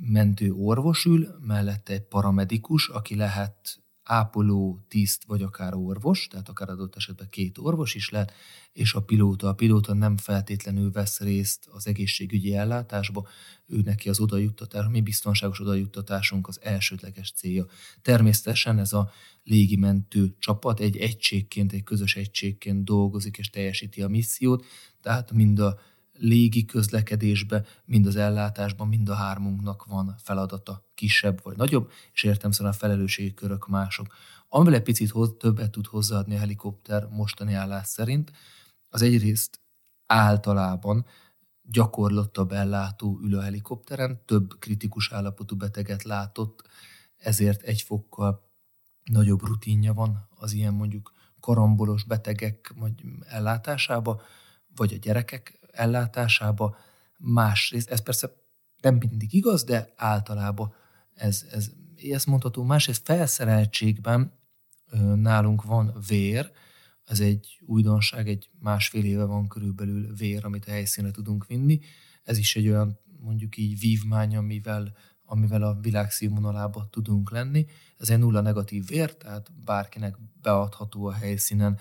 mentő 0.00 0.52
orvos 0.52 1.04
ül, 1.04 1.28
mellette 1.40 1.92
egy 1.92 2.02
paramedikus, 2.02 2.88
aki 2.88 3.16
lehet 3.16 3.80
ápoló, 4.02 4.84
tiszt 4.88 5.24
vagy 5.24 5.42
akár 5.42 5.74
orvos, 5.74 6.26
tehát 6.26 6.48
akár 6.48 6.68
adott 6.68 6.96
esetben 6.96 7.28
két 7.30 7.58
orvos 7.58 7.94
is 7.94 8.10
lehet, 8.10 8.32
és 8.72 8.94
a 8.94 9.02
pilóta. 9.02 9.48
A 9.48 9.54
pilóta 9.54 9.94
nem 9.94 10.16
feltétlenül 10.16 10.90
vesz 10.90 11.20
részt 11.20 11.66
az 11.70 11.86
egészségügyi 11.86 12.54
ellátásba, 12.54 13.28
ő 13.66 13.80
neki 13.80 14.08
az 14.08 14.20
odajuttatás, 14.20 14.86
mi 14.88 15.00
biztonságos 15.00 15.60
odajuttatásunk 15.60 16.48
az 16.48 16.60
elsődleges 16.62 17.32
célja. 17.32 17.66
Természetesen 18.02 18.78
ez 18.78 18.92
a 18.92 19.10
légimentő 19.44 20.34
csapat 20.38 20.80
egy 20.80 20.96
egységként, 20.96 21.72
egy 21.72 21.82
közös 21.82 22.16
egységként 22.16 22.84
dolgozik 22.84 23.38
és 23.38 23.50
teljesíti 23.50 24.02
a 24.02 24.08
missziót, 24.08 24.64
tehát 25.00 25.32
mind 25.32 25.58
a 25.58 25.78
légi 26.20 26.64
közlekedésbe, 26.64 27.64
mind 27.84 28.06
az 28.06 28.16
ellátásban, 28.16 28.88
mind 28.88 29.08
a 29.08 29.14
hármunknak 29.14 29.84
van 29.84 30.14
feladata, 30.18 30.84
kisebb 30.94 31.40
vagy 31.42 31.56
nagyobb, 31.56 31.90
és 32.12 32.22
értem 32.22 32.50
szerint 32.50 32.74
a 32.74 32.78
felelősségi 32.78 33.34
körök 33.34 33.68
mások. 33.68 34.14
Amivel 34.48 34.74
egy 34.74 34.82
picit 34.82 35.10
hoz, 35.10 35.34
többet 35.38 35.70
tud 35.70 35.86
hozzáadni 35.86 36.34
a 36.34 36.38
helikopter 36.38 37.08
mostani 37.10 37.54
állás 37.54 37.86
szerint, 37.86 38.32
az 38.88 39.02
egyrészt 39.02 39.60
általában 40.06 41.06
gyakorlottabb 41.62 42.52
ellátó 42.52 43.18
ül 43.22 43.38
a 43.38 43.42
helikopteren, 43.42 44.22
több 44.24 44.58
kritikus 44.58 45.12
állapotú 45.12 45.56
beteget 45.56 46.02
látott, 46.02 46.68
ezért 47.16 47.62
egy 47.62 47.82
fokkal 47.82 48.48
nagyobb 49.04 49.46
rutinja 49.46 49.92
van 49.92 50.28
az 50.34 50.52
ilyen 50.52 50.74
mondjuk 50.74 51.12
karambolos 51.40 52.04
betegek 52.04 52.72
vagy 52.76 52.92
ellátásába, 53.26 54.22
vagy 54.76 54.92
a 54.92 54.96
gyerekek 54.96 55.59
ellátásába. 55.72 56.76
Másrészt, 57.18 57.90
ez 57.90 58.02
persze 58.02 58.32
nem 58.80 58.94
mindig 58.94 59.34
igaz, 59.34 59.64
de 59.64 59.92
általában 59.96 60.72
ez, 61.14 61.44
ez 61.50 61.70
ezt 62.10 62.26
mondható. 62.26 62.62
Másrészt 62.62 63.04
felszereltségben 63.04 64.32
nálunk 65.14 65.62
van 65.62 65.96
vér, 66.08 66.52
ez 67.04 67.20
egy 67.20 67.58
újdonság, 67.66 68.28
egy 68.28 68.50
másfél 68.58 69.04
éve 69.04 69.24
van 69.24 69.48
körülbelül 69.48 70.14
vér, 70.14 70.44
amit 70.44 70.66
a 70.66 70.70
helyszínre 70.70 71.10
tudunk 71.10 71.46
vinni. 71.46 71.80
Ez 72.22 72.38
is 72.38 72.56
egy 72.56 72.68
olyan 72.68 72.98
mondjuk 73.20 73.56
így 73.56 73.78
vívmány, 73.78 74.36
amivel, 74.36 74.96
amivel 75.24 75.62
a 75.62 75.78
világ 75.80 76.10
színvonalába 76.10 76.88
tudunk 76.90 77.30
lenni. 77.30 77.66
Ez 77.98 78.10
egy 78.10 78.18
nulla 78.18 78.40
negatív 78.40 78.86
vér, 78.86 79.16
tehát 79.16 79.64
bárkinek 79.64 80.16
beadható 80.42 81.06
a 81.06 81.12
helyszínen. 81.12 81.78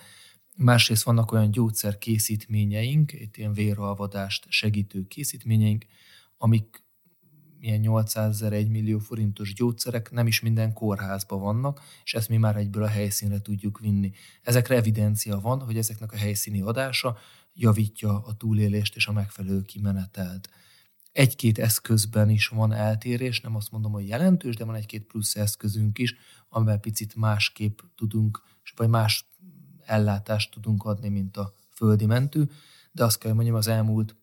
Másrészt 0.62 1.02
vannak 1.02 1.32
olyan 1.32 1.50
gyógyszerkészítményeink, 1.50 3.12
itt 3.12 3.36
ilyen 3.36 3.52
véralvadást 3.52 4.46
segítő 4.48 5.06
készítményeink, 5.06 5.84
amik 6.38 6.84
ilyen 7.60 7.80
800 7.80 8.34
ezer, 8.34 8.52
1 8.52 8.68
millió 8.68 8.98
forintos 8.98 9.54
gyógyszerek 9.54 10.10
nem 10.10 10.26
is 10.26 10.40
minden 10.40 10.72
kórházban 10.72 11.40
vannak, 11.40 11.80
és 12.04 12.14
ezt 12.14 12.28
mi 12.28 12.36
már 12.36 12.56
egyből 12.56 12.82
a 12.82 12.88
helyszínre 12.88 13.40
tudjuk 13.40 13.78
vinni. 13.78 14.12
Ezekre 14.42 14.76
evidencia 14.76 15.40
van, 15.40 15.60
hogy 15.60 15.76
ezeknek 15.76 16.12
a 16.12 16.16
helyszíni 16.16 16.60
adása 16.60 17.18
javítja 17.52 18.22
a 18.24 18.34
túlélést 18.34 18.96
és 18.96 19.06
a 19.06 19.12
megfelelő 19.12 19.62
kimenetelt. 19.62 20.48
Egy-két 21.12 21.58
eszközben 21.58 22.30
is 22.30 22.48
van 22.48 22.72
eltérés, 22.72 23.40
nem 23.40 23.56
azt 23.56 23.70
mondom, 23.70 23.92
hogy 23.92 24.08
jelentős, 24.08 24.56
de 24.56 24.64
van 24.64 24.74
egy-két 24.74 25.04
plusz 25.04 25.36
eszközünk 25.36 25.98
is, 25.98 26.14
amivel 26.48 26.78
picit 26.78 27.14
másképp 27.14 27.78
tudunk, 27.96 28.42
vagy 28.76 28.88
más 28.88 29.29
ellátást 29.90 30.50
tudunk 30.50 30.84
adni, 30.84 31.08
mint 31.08 31.36
a 31.36 31.54
földi 31.70 32.06
mentő, 32.06 32.50
de 32.92 33.04
azt 33.04 33.18
kell 33.18 33.32
mondjam, 33.32 33.56
az 33.56 33.66
elmúlt 33.66 34.16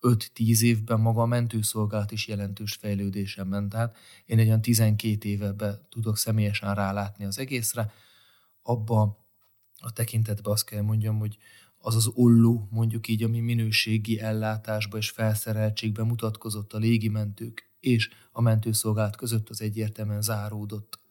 5-10 0.00 0.60
évben 0.60 1.00
maga 1.00 1.22
a 1.22 1.26
mentőszolgálat 1.26 2.12
is 2.12 2.26
jelentős 2.26 2.74
fejlődésen 2.74 3.46
ment 3.46 3.74
át. 3.74 3.96
Én 4.26 4.38
egy 4.38 4.46
olyan 4.46 4.62
12 4.62 5.28
éve 5.28 5.54
tudok 5.88 6.16
személyesen 6.16 6.74
rálátni 6.74 7.24
az 7.24 7.38
egészre. 7.38 7.92
Abba 8.62 9.26
a 9.80 9.92
tekintetben 9.92 10.52
azt 10.52 10.64
kell 10.64 10.82
mondjam, 10.82 11.18
hogy 11.18 11.38
az 11.78 11.94
az 11.94 12.10
olló, 12.14 12.68
mondjuk 12.70 13.08
így, 13.08 13.22
ami 13.22 13.40
minőségi 13.40 14.20
ellátásba 14.20 14.96
és 14.96 15.10
felszereltségben 15.10 16.06
mutatkozott 16.06 16.72
a 16.72 16.78
légimentők 16.78 17.70
és 17.80 18.10
a 18.32 18.40
mentőszolgálat 18.40 19.16
között, 19.16 19.48
az 19.48 19.60
egyértelműen 19.60 20.22
záródott. 20.22 21.03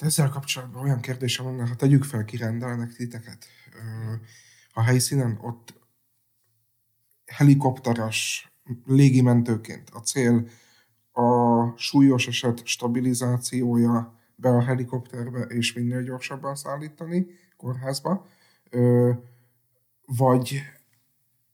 Ezzel 0.00 0.28
kapcsolatban 0.28 0.82
olyan 0.82 1.00
kérdésem 1.00 1.44
van, 1.44 1.68
ha 1.68 1.74
tegyük 1.74 2.04
fel, 2.04 2.24
kirendelnek 2.24 2.92
titeket 2.92 3.46
a 4.72 4.82
helyszínen, 4.82 5.38
ott 5.42 5.74
helikopteres 7.26 8.52
légimentőként 8.84 9.90
a 9.90 9.98
cél 9.98 10.48
a 11.12 11.76
súlyos 11.76 12.26
eset 12.26 12.66
stabilizációja 12.66 14.18
be 14.34 14.48
a 14.48 14.62
helikopterbe 14.62 15.40
és 15.40 15.72
minél 15.72 16.02
gyorsabban 16.02 16.54
szállítani 16.54 17.26
kórházba, 17.56 18.26
vagy 20.06 20.62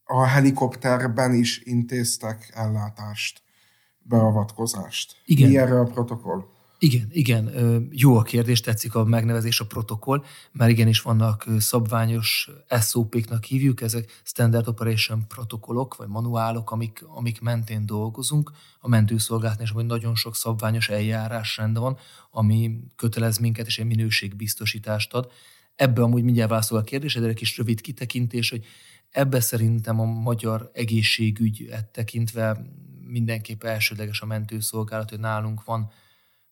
a 0.05 0.25
helikopterben 0.25 1.35
is 1.35 1.59
intéztek 1.59 2.51
ellátást, 2.55 3.43
beavatkozást. 3.99 5.23
Igen. 5.25 5.49
Mi 5.49 5.59
erre 5.59 5.81
a 5.81 5.85
protokoll? 5.85 6.55
Igen, 6.79 7.07
igen, 7.11 7.51
jó 7.91 8.17
a 8.17 8.23
kérdés, 8.23 8.61
tetszik 8.61 8.95
a 8.95 9.05
megnevezés, 9.05 9.61
a 9.61 9.67
protokoll, 9.67 10.25
mert 10.53 10.71
igenis 10.71 11.01
vannak 11.01 11.47
szabványos 11.59 12.51
SOP-knak 12.81 13.45
hívjuk, 13.45 13.81
ezek 13.81 14.21
Standard 14.25 14.69
Operation 14.69 15.27
protokollok, 15.29 15.97
vagy 15.97 16.09
manuálok, 16.09 16.71
amik, 16.71 17.05
amik 17.07 17.41
mentén 17.41 17.87
dolgozunk. 17.87 18.51
A 18.81 18.89
mentőszolgálatnál 18.89 19.67
is 19.67 19.73
hogy 19.73 19.87
nagyon 19.87 20.15
sok 20.15 20.37
szabványos 20.37 20.89
eljárásrend 20.89 21.79
van, 21.79 21.99
ami 22.31 22.79
kötelez 22.97 23.39
minket, 23.39 23.67
és 23.67 23.79
egy 23.79 23.87
minőségbiztosítást 23.87 25.15
ad. 25.15 25.31
Ebbe 25.75 26.03
amúgy 26.03 26.23
mindjárt 26.23 26.51
válaszol 26.51 26.79
a 26.79 26.83
kérdésedre, 26.83 27.29
egy 27.29 27.35
kis 27.35 27.57
rövid 27.57 27.81
kitekintés, 27.81 28.51
hogy 28.51 28.65
ebbe 29.11 29.41
szerintem 29.41 30.01
a 30.01 30.05
magyar 30.05 30.71
egészségügy 30.75 31.75
tekintve 31.93 32.63
mindenképp 33.07 33.65
elsődleges 33.65 34.21
a 34.21 34.27
mentőszolgálat, 34.27 35.11
hogy 35.11 35.21
nálunk 35.21 35.65
van 35.65 35.91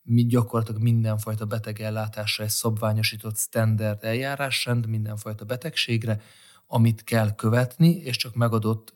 gyakorlatilag 0.04 0.82
mindenfajta 0.82 1.44
betegellátásra 1.44 2.44
egy 2.44 2.50
szabványosított 2.50 3.36
standard 3.36 4.04
eljárásrend, 4.04 4.86
mindenfajta 4.86 5.44
betegségre, 5.44 6.20
amit 6.66 7.04
kell 7.04 7.34
követni, 7.34 7.88
és 7.88 8.16
csak 8.16 8.34
megadott 8.34 8.94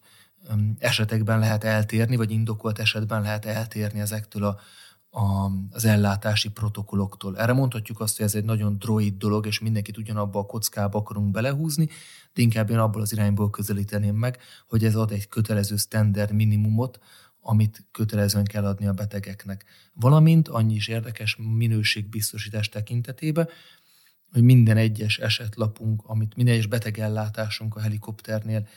esetekben 0.78 1.38
lehet 1.38 1.64
eltérni, 1.64 2.16
vagy 2.16 2.30
indokolt 2.30 2.78
esetben 2.78 3.22
lehet 3.22 3.44
eltérni 3.44 4.00
ezektől 4.00 4.44
a, 4.44 4.58
a, 5.10 5.50
az 5.70 5.84
ellátási 5.84 6.50
protokolloktól. 6.50 7.38
Erre 7.38 7.52
mondhatjuk 7.52 8.00
azt, 8.00 8.16
hogy 8.16 8.26
ez 8.26 8.34
egy 8.34 8.44
nagyon 8.44 8.78
droid 8.78 9.16
dolog, 9.16 9.46
és 9.46 9.58
mindenkit 9.58 9.96
ugyanabba 9.96 10.38
a 10.38 10.46
kockába 10.46 10.98
akarunk 10.98 11.30
belehúzni, 11.30 11.88
de 12.32 12.42
inkább 12.42 12.70
én 12.70 12.78
abból 12.78 13.00
az 13.00 13.12
irányból 13.12 13.50
közelíteném 13.50 14.14
meg, 14.14 14.38
hogy 14.68 14.84
ez 14.84 14.94
ad 14.94 15.12
egy 15.12 15.28
kötelező 15.28 15.76
standard 15.76 16.32
minimumot, 16.32 17.00
amit 17.40 17.86
kötelezően 17.92 18.44
kell 18.44 18.64
adni 18.64 18.86
a 18.86 18.92
betegeknek. 18.92 19.64
Valamint 19.92 20.48
annyi 20.48 20.74
is 20.74 20.88
érdekes 20.88 21.36
minőségbiztosítás 21.36 22.68
tekintetében, 22.68 23.48
hogy 24.32 24.42
minden 24.42 24.76
egyes 24.76 25.18
esetlapunk, 25.18 26.02
amit 26.04 26.36
minden 26.36 26.54
egyes 26.54 26.66
betegellátásunk 26.66 27.76
a 27.76 27.80
helikopternél 27.80 28.68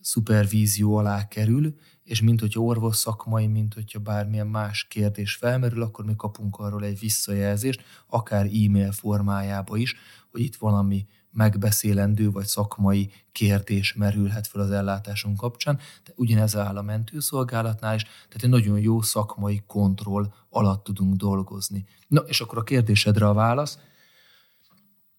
szupervízió 0.00 0.96
alá 0.96 1.28
kerül, 1.28 1.74
és 2.02 2.20
mint 2.22 2.40
hogyha 2.40 2.60
orvos 2.60 2.96
szakmai, 2.96 3.46
mint 3.46 3.74
hogyha 3.74 3.98
bármilyen 3.98 4.46
más 4.46 4.86
kérdés 4.88 5.34
felmerül, 5.34 5.82
akkor 5.82 6.04
mi 6.04 6.16
kapunk 6.16 6.56
arról 6.56 6.84
egy 6.84 6.98
visszajelzést, 6.98 7.82
akár 8.06 8.44
e-mail 8.44 8.92
formájába 8.92 9.76
is, 9.76 9.94
hogy 10.30 10.40
itt 10.40 10.56
valami 10.56 11.06
megbeszélendő 11.30 12.30
vagy 12.30 12.46
szakmai 12.46 13.10
kérdés 13.32 13.94
merülhet 13.94 14.46
fel 14.46 14.60
az 14.60 14.70
ellátásunk 14.70 15.36
kapcsán, 15.36 15.78
de 16.04 16.12
ugyanez 16.16 16.56
áll 16.56 16.76
a 16.76 16.82
mentőszolgálatnál 16.82 17.94
is, 17.94 18.02
tehát 18.02 18.42
egy 18.42 18.48
nagyon 18.48 18.80
jó 18.80 19.02
szakmai 19.02 19.62
kontroll 19.66 20.32
alatt 20.50 20.84
tudunk 20.84 21.16
dolgozni. 21.16 21.84
Na, 22.08 22.20
és 22.20 22.40
akkor 22.40 22.58
a 22.58 22.62
kérdésedre 22.62 23.28
a 23.28 23.32
válasz. 23.32 23.78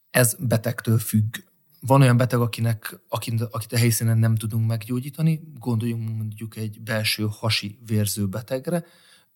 Ez 0.10 0.36
betegtől 0.40 0.98
függ. 0.98 1.36
Van 1.82 2.02
olyan 2.02 2.18
beteg, 2.18 2.40
akinek, 2.40 3.00
akit, 3.10 3.42
akit 3.42 3.74
a 3.74 3.78
helyszínen 3.78 4.18
nem 4.18 4.36
tudunk 4.36 4.68
meggyógyítani, 4.68 5.42
gondoljunk 5.60 6.18
mondjuk 6.18 6.56
egy 6.56 6.82
belső 6.82 7.28
hasi 7.30 7.80
vérző 7.86 8.28
betegre, 8.28 8.86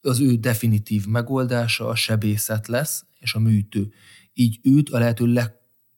az 0.02 0.20
ő 0.20 0.36
definitív 0.36 1.06
megoldása 1.06 1.88
a 1.88 1.96
sebészet 1.96 2.68
lesz, 2.68 3.06
és 3.20 3.34
a 3.34 3.40
műtő. 3.40 3.94
Így 4.34 4.60
őt 4.64 4.90
a 4.90 5.00
lehető 5.00 5.26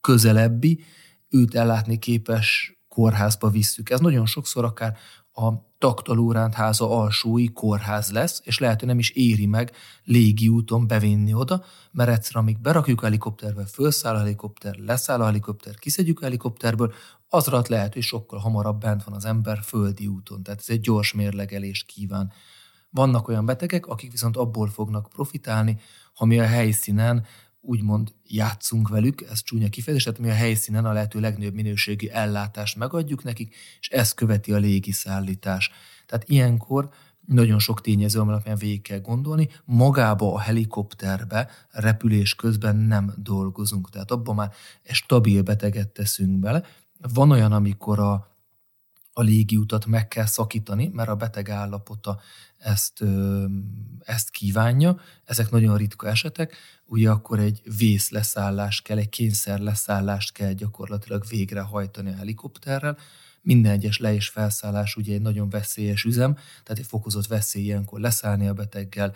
legközelebbi, 0.05 0.83
őt 1.29 1.55
ellátni 1.55 2.00
képes 2.00 2.77
kórházba 2.88 3.50
visszük. 3.50 3.89
Ez 3.89 4.00
nagyon 4.00 4.25
sokszor 4.25 4.63
akár 4.63 4.97
a 5.33 5.51
Taktalóránt 5.77 6.53
háza 6.53 6.89
alsói 6.89 7.47
kórház 7.47 8.12
lesz, 8.12 8.41
és 8.43 8.59
lehet, 8.59 8.79
hogy 8.79 8.88
nem 8.88 9.00
is 9.00 9.09
éri 9.09 9.45
meg 9.45 9.71
légi 10.03 10.47
úton 10.47 10.88
bevinni 10.88 11.33
oda, 11.33 11.63
mert 11.91 12.09
egyszer, 12.09 12.35
amíg 12.35 12.59
berakjuk 12.59 13.01
a 13.01 13.05
helikopterbe, 13.05 13.65
felszáll 13.65 14.15
a 14.15 14.17
helikopter, 14.17 14.75
leszáll 14.75 15.21
a 15.21 15.25
helikopter, 15.25 15.75
kiszedjük 15.75 16.19
a 16.19 16.24
helikopterből, 16.24 16.93
azra 17.29 17.62
lehet, 17.67 17.93
hogy 17.93 18.01
sokkal 18.01 18.39
hamarabb 18.39 18.79
bent 18.79 19.03
van 19.03 19.15
az 19.15 19.25
ember 19.25 19.59
földi 19.63 20.07
úton. 20.07 20.43
Tehát 20.43 20.59
ez 20.59 20.69
egy 20.69 20.81
gyors 20.81 21.13
mérlegelést 21.13 21.85
kíván. 21.85 22.31
Vannak 22.89 23.27
olyan 23.27 23.45
betegek, 23.45 23.85
akik 23.85 24.12
viszont 24.12 24.38
abból 24.38 24.67
fognak 24.67 25.09
profitálni, 25.09 25.79
ha 26.13 26.25
mi 26.25 26.39
a 26.39 26.45
helyszínen 26.45 27.25
úgymond 27.65 28.13
játszunk 28.27 28.89
velük, 28.89 29.22
ez 29.22 29.43
csúnya 29.43 29.69
kifejezés, 29.69 30.03
tehát 30.03 30.19
mi 30.19 30.29
a 30.29 30.34
helyszínen 30.34 30.86
a 30.86 30.93
lehető 30.93 31.19
legnagyobb 31.19 31.53
minőségi 31.53 32.10
ellátást 32.12 32.77
megadjuk 32.77 33.24
nekik, 33.24 33.55
és 33.79 33.89
ez 33.89 34.13
követi 34.13 34.51
a 34.51 34.57
légiszállítás. 34.57 35.72
Tehát 36.05 36.29
ilyenkor 36.29 36.89
nagyon 37.25 37.60
sok 37.60 37.81
tényező, 37.81 38.19
alapján 38.19 38.57
végig 38.57 38.81
kell 38.81 39.00
gondolni, 39.00 39.50
magába 39.65 40.34
a 40.34 40.39
helikopterbe 40.39 41.50
repülés 41.72 42.36
közben 42.36 42.75
nem 42.75 43.13
dolgozunk. 43.17 43.89
Tehát 43.89 44.12
abban 44.12 44.36
már 44.36 44.51
egy 44.84 44.95
stabil 44.95 45.41
beteget 45.41 45.88
teszünk 45.88 46.39
bele. 46.39 46.63
Van 47.13 47.31
olyan, 47.31 47.51
amikor 47.51 48.00
a 48.00 48.35
a 49.17 49.22
légiutat 49.22 49.86
meg 49.86 50.07
kell 50.07 50.25
szakítani, 50.25 50.89
mert 50.93 51.10
a 51.10 51.15
beteg 51.15 51.50
állapota 51.50 52.19
ezt, 52.57 53.03
ezt 54.00 54.29
kívánja. 54.29 55.00
Ezek 55.25 55.50
nagyon 55.51 55.77
ritka 55.77 56.07
esetek. 56.07 56.55
Ugye 56.86 57.10
akkor 57.10 57.39
egy 57.39 57.62
vész 57.77 58.10
leszállás 58.10 58.81
kell, 58.81 58.98
egy 58.98 59.10
kényszer 59.10 59.60
leszállást 59.60 60.31
kell 60.31 60.51
gyakorlatilag 60.51 61.25
végrehajtani 61.29 62.10
a 62.10 62.15
helikopterrel. 62.15 62.98
Minden 63.41 63.72
egyes 63.72 63.98
le- 63.98 64.13
és 64.13 64.27
felszállás 64.27 64.95
ugye 64.95 65.13
egy 65.13 65.22
nagyon 65.22 65.50
veszélyes 65.50 66.03
üzem, 66.03 66.34
tehát 66.34 66.79
egy 66.79 66.86
fokozott 66.86 67.27
veszély 67.27 67.63
ilyenkor 67.63 68.00
leszállni 68.00 68.48
a 68.48 68.53
beteggel, 68.53 69.15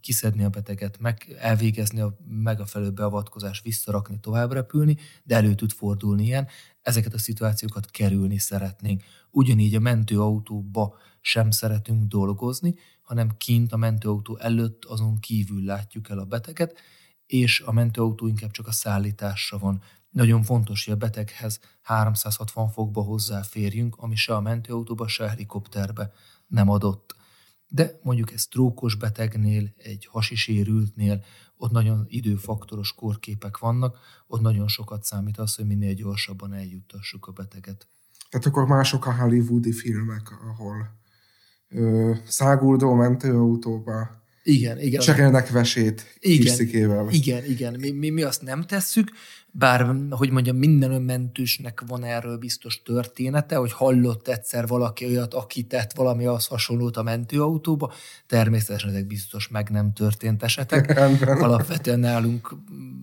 kiszedni 0.00 0.44
a 0.44 0.48
beteget, 0.48 0.98
meg, 0.98 1.36
elvégezni 1.38 2.00
a 2.00 2.16
megfelelő 2.28 2.90
beavatkozást, 2.90 3.62
visszarakni, 3.62 4.20
tovább 4.20 4.52
repülni, 4.52 4.96
de 5.22 5.34
elő 5.34 5.54
tud 5.54 5.72
fordulni 5.72 6.24
ilyen. 6.24 6.46
Ezeket 6.86 7.14
a 7.14 7.18
szituációkat 7.18 7.90
kerülni 7.90 8.38
szeretnénk. 8.38 9.02
Ugyanígy 9.30 9.74
a 9.74 9.80
mentőautóba 9.80 10.96
sem 11.20 11.50
szeretünk 11.50 12.08
dolgozni, 12.08 12.74
hanem 13.02 13.36
kint 13.36 13.72
a 13.72 13.76
mentőautó 13.76 14.36
előtt 14.36 14.84
azon 14.84 15.18
kívül 15.18 15.64
látjuk 15.64 16.08
el 16.08 16.18
a 16.18 16.24
beteget, 16.24 16.78
és 17.26 17.60
a 17.60 17.72
mentőautó 17.72 18.26
inkább 18.26 18.50
csak 18.50 18.66
a 18.66 18.72
szállításra 18.72 19.58
van. 19.58 19.82
Nagyon 20.10 20.42
fontos, 20.42 20.84
hogy 20.84 20.94
a 20.94 20.96
beteghez 20.96 21.60
360 21.82 22.68
fokba 22.68 23.02
hozzáférjünk, 23.02 23.96
ami 23.96 24.16
se 24.16 24.34
a 24.34 24.40
mentőautóba, 24.40 25.08
se 25.08 25.24
a 25.24 25.28
helikopterbe 25.28 26.12
nem 26.46 26.68
adott. 26.68 27.15
De 27.76 27.98
mondjuk 28.02 28.32
egy 28.32 28.46
trókos 28.50 28.94
betegnél, 28.94 29.72
egy 29.76 30.06
hasisérültnél, 30.10 31.24
ott 31.56 31.70
nagyon 31.70 32.04
időfaktoros 32.08 32.92
kórképek 32.92 33.58
vannak, 33.58 33.98
ott 34.26 34.40
nagyon 34.40 34.68
sokat 34.68 35.04
számít 35.04 35.38
az, 35.38 35.54
hogy 35.54 35.66
minél 35.66 35.94
gyorsabban 35.94 36.52
eljuttassuk 36.52 37.26
a 37.26 37.32
beteget. 37.32 37.88
Tehát 38.30 38.46
akkor 38.46 38.66
mások 38.66 39.06
a 39.06 39.14
hollywoodi 39.14 39.72
filmek, 39.72 40.30
ahol 40.50 40.98
ö, 41.68 42.14
száguldó 42.26 42.94
mentőautóba 42.94 44.22
igen, 44.46 44.80
igen. 44.80 45.00
Cserélnek 45.00 45.50
vesét 45.50 46.16
igen, 46.20 46.54
Igen, 47.10 47.44
igen. 47.44 47.76
Mi, 47.80 47.90
mi, 47.90 48.10
mi 48.10 48.22
azt 48.22 48.42
nem 48.42 48.62
tesszük, 48.62 49.10
bár, 49.50 49.94
hogy 50.10 50.30
mondjam, 50.30 50.56
minden 50.56 50.90
önmentősnek 50.90 51.82
van 51.86 52.04
erről 52.04 52.36
biztos 52.38 52.82
története, 52.82 53.56
hogy 53.56 53.72
hallott 53.72 54.28
egyszer 54.28 54.66
valaki 54.66 55.04
olyat, 55.04 55.34
aki 55.34 55.62
tett 55.62 55.92
valami 55.92 56.26
az 56.26 56.46
hasonlót 56.46 56.96
a 56.96 57.02
mentőautóba. 57.02 57.92
Természetesen 58.26 58.90
ezek 58.90 59.06
biztos 59.06 59.48
meg 59.48 59.70
nem 59.70 59.92
történt 59.92 60.42
esetek. 60.42 60.98
Alapvetően 61.46 62.00
nálunk, 62.00 62.54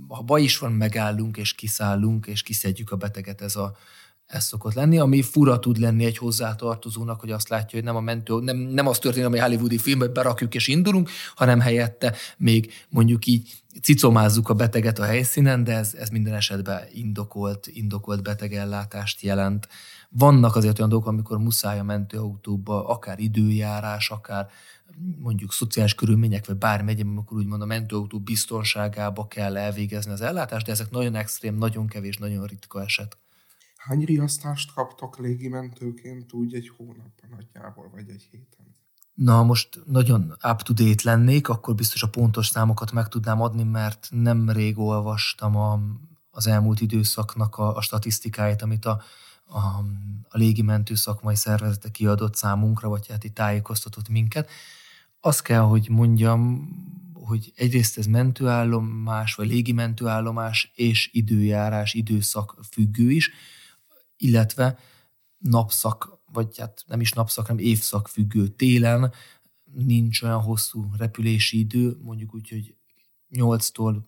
ha 0.08 0.22
baj 0.22 0.42
is 0.42 0.58
van, 0.58 0.72
megállunk 0.72 1.38
és 1.38 1.54
kiszállunk, 1.54 2.26
és 2.26 2.42
kiszedjük 2.42 2.92
a 2.92 2.96
beteget 2.96 3.42
ez 3.42 3.56
a 3.56 3.78
ez 4.26 4.44
szokott 4.44 4.74
lenni, 4.74 5.00
ami 5.00 5.22
fura 5.22 5.60
tud 5.60 5.78
lenni 5.78 6.06
egy 6.06 6.18
hozzátartozónak, 6.18 7.20
hogy 7.20 7.32
azt 7.32 7.50
látja, 7.50 7.78
hogy 7.78 7.88
nem 7.88 7.96
a 7.96 8.02
mentő, 8.02 8.40
nem, 8.40 8.58
nem 8.58 8.88
az 8.88 9.00
történik, 9.00 9.28
ami 9.28 9.40
hollywoodi 9.40 9.78
filmben 9.78 10.14
berakjuk 10.14 10.56
és 10.56 10.68
indulunk, 10.68 11.10
hanem 11.36 11.60
helyette 11.60 12.16
még 12.38 12.72
mondjuk 12.90 13.26
így 13.26 13.64
cicomázzuk 13.82 14.50
a 14.50 14.54
beteget 14.54 15.00
a 15.00 15.04
helyszínen, 15.04 15.64
de 15.64 15.76
ez, 15.76 15.94
ez 15.94 16.10
minden 16.10 16.34
esetben 16.34 16.84
indokolt, 16.92 17.68
indokolt 17.68 18.24
betegellátást 18.24 19.22
jelent. 19.22 19.68
Vannak 20.10 20.56
azért 20.56 20.78
olyan 20.78 20.90
dolgok, 20.90 21.08
amikor 21.08 21.38
muszáj 21.38 21.80
a 21.80 21.84
mentőautóba, 21.84 22.88
akár 22.88 23.20
időjárás, 23.20 24.10
akár 24.10 24.50
mondjuk 25.18 25.54
szociális 25.54 25.96
körülmények, 25.96 26.46
vagy 26.46 26.56
bármi 26.56 26.92
egyéb, 26.92 27.08
amikor 27.08 27.38
úgymond 27.38 27.62
a 27.62 27.66
mentőautó 27.66 28.20
biztonságába 28.20 29.28
kell 29.28 29.58
elvégezni 29.58 30.12
az 30.12 30.22
ellátást, 30.22 30.66
de 30.66 30.72
ezek 30.72 30.90
nagyon 30.90 31.16
extrém, 31.16 31.56
nagyon 31.58 31.88
kevés, 31.88 32.18
nagyon 32.18 32.46
ritka 32.46 32.82
eset. 32.82 33.18
Hány 33.88 34.04
riasztást 34.04 34.74
kaptok 34.74 35.18
légimentőként 35.18 36.34
úgy 36.34 36.54
egy 36.54 36.72
hónapban 36.78 37.30
nagyjából, 37.30 37.90
vagy 37.94 38.10
egy 38.10 38.28
héten? 38.32 38.76
Na, 39.14 39.44
most 39.44 39.80
nagyon 39.86 40.36
up-to-date 40.52 41.02
lennék, 41.04 41.50
akkor 41.50 41.76
biztos 41.76 42.04
a 42.04 42.10
pontos 42.10 42.48
számokat 42.48 42.92
meg 42.92 43.08
tudnám 43.08 43.42
adni, 43.42 43.64
mert 43.64 44.08
nem 44.12 44.50
rég 44.50 44.78
olvastam 44.78 45.56
a, 45.56 45.80
az 46.32 46.48
elmúlt 46.48 46.82
időszaknak 46.82 47.58
a, 47.58 47.76
a 47.76 47.82
statisztikáit, 47.82 48.62
amit 48.62 48.86
a, 48.86 49.02
a, 49.46 49.58
a 50.30 50.38
légimentő 50.38 50.96
szakmai 50.96 51.36
szervezete 51.36 51.90
kiadott 51.90 52.36
számunkra, 52.36 52.90
vagy 52.90 53.08
hát 53.08 53.24
itt 53.24 53.36
tájékoztatott 53.36 54.10
minket. 54.10 54.50
Azt 55.20 55.42
kell, 55.42 55.62
hogy 55.62 55.88
mondjam, 55.90 56.70
hogy 57.14 57.54
egyrészt 57.56 57.98
ez 57.98 58.06
mentőállomás, 58.06 59.36
vagy 59.36 59.48
légimentőállomás 59.48 60.72
és 60.76 61.10
időjárás, 61.14 61.94
időszak 61.94 62.60
függő 62.70 63.12
is, 63.12 63.32
illetve 64.18 64.80
napszak, 65.38 66.22
vagy 66.26 66.58
hát 66.58 66.84
nem 66.88 67.02
is 67.02 67.12
napszak, 67.12 67.48
hanem 67.48 67.66
évszak 67.66 68.08
függő 68.08 68.48
télen 68.48 69.14
nincs 69.74 70.22
olyan 70.22 70.42
hosszú 70.42 70.90
repülési 70.98 71.60
idő, 71.60 71.98
mondjuk 72.02 72.34
úgy, 72.34 72.50
hogy 72.50 72.76
8-tól 73.32 74.04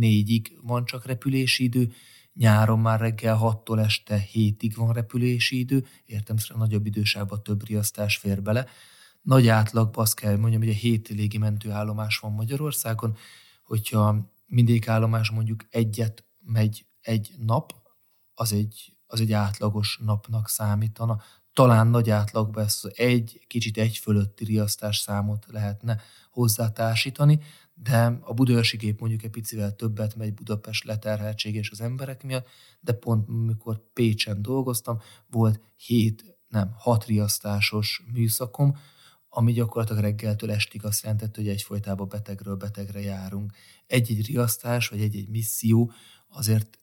4-ig 0.00 0.46
van 0.62 0.84
csak 0.84 1.06
repülési 1.06 1.64
idő, 1.64 1.92
nyáron 2.34 2.78
már 2.78 3.00
reggel 3.00 3.38
6-tól 3.42 3.78
este 3.78 4.26
7-ig 4.32 4.72
van 4.76 4.92
repülési 4.92 5.58
idő, 5.58 5.86
értem 6.04 6.36
szerint 6.36 6.58
nagyobb 6.58 6.86
idősávban 6.86 7.42
több 7.42 7.66
riasztás 7.66 8.16
fér 8.16 8.42
bele. 8.42 8.66
Nagy 9.22 9.48
átlagban 9.48 10.04
azt 10.04 10.14
kell 10.14 10.36
mondjam, 10.36 10.60
hogy 10.60 10.70
a 10.70 10.74
7 10.74 11.08
légimentő 11.08 11.70
állomás 11.70 12.18
van 12.18 12.32
Magyarországon, 12.32 13.16
hogyha 13.62 14.32
mindig 14.46 14.88
állomás 14.88 15.30
mondjuk 15.30 15.66
egyet 15.70 16.24
megy 16.38 16.86
egy 17.00 17.34
nap, 17.38 17.74
az 18.34 18.52
egy 18.52 18.97
az 19.10 19.20
egy 19.20 19.32
átlagos 19.32 19.98
napnak 20.04 20.48
számítana. 20.48 21.20
Talán 21.52 21.86
nagy 21.86 22.10
átlagban 22.10 22.64
ezt 22.64 22.86
egy, 22.86 23.44
kicsit 23.46 23.78
egy 23.78 23.96
fölötti 23.96 24.44
riasztás 24.44 24.98
számot 24.98 25.46
lehetne 25.48 26.00
hozzátársítani, 26.30 27.40
de 27.74 28.18
a 28.20 28.34
Budaörsi 28.34 28.76
gép 28.76 29.00
mondjuk 29.00 29.22
egy 29.22 29.30
picivel 29.30 29.74
többet 29.74 30.14
megy 30.14 30.34
Budapest 30.34 30.84
leterheltséges 30.84 31.70
az 31.70 31.80
emberek 31.80 32.22
miatt, 32.22 32.46
de 32.80 32.92
pont 32.92 33.28
amikor 33.28 33.82
Pécsen 33.92 34.42
dolgoztam, 34.42 35.00
volt 35.26 35.60
hét, 35.76 36.38
nem, 36.48 36.72
hat 36.76 37.04
riasztásos 37.04 38.02
műszakom, 38.12 38.76
ami 39.28 39.52
gyakorlatilag 39.52 40.02
reggeltől 40.02 40.50
estig 40.50 40.84
azt 40.84 41.02
jelentette, 41.02 41.40
hogy 41.40 41.50
egyfolytában 41.50 42.08
betegről 42.08 42.56
betegre 42.56 43.00
járunk. 43.00 43.52
Egy-egy 43.86 44.26
riasztás, 44.26 44.88
vagy 44.88 45.00
egy-egy 45.00 45.28
misszió 45.28 45.92
azért 46.28 46.78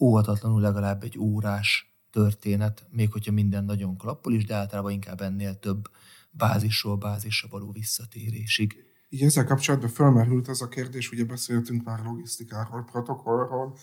óhatatlanul 0.00 0.60
legalább 0.60 1.02
egy 1.02 1.18
órás 1.18 1.94
történet, 2.10 2.86
még 2.90 3.12
hogyha 3.12 3.32
minden 3.32 3.64
nagyon 3.64 3.96
klappol 3.96 4.34
is, 4.34 4.44
de 4.44 4.54
általában 4.54 4.92
inkább 4.92 5.20
ennél 5.20 5.58
több 5.58 5.82
bázisról 6.30 6.96
bázisra 6.96 7.48
való 7.48 7.70
visszatérésig. 7.70 8.84
Így 9.08 9.22
ezzel 9.22 9.44
kapcsolatban 9.44 9.88
felmerült 9.90 10.48
az 10.48 10.62
a 10.62 10.68
kérdés, 10.68 11.10
ugye 11.10 11.24
beszéltünk 11.24 11.84
már 11.84 12.00
logisztikáról, 12.04 12.84
protokollról, 12.84 13.76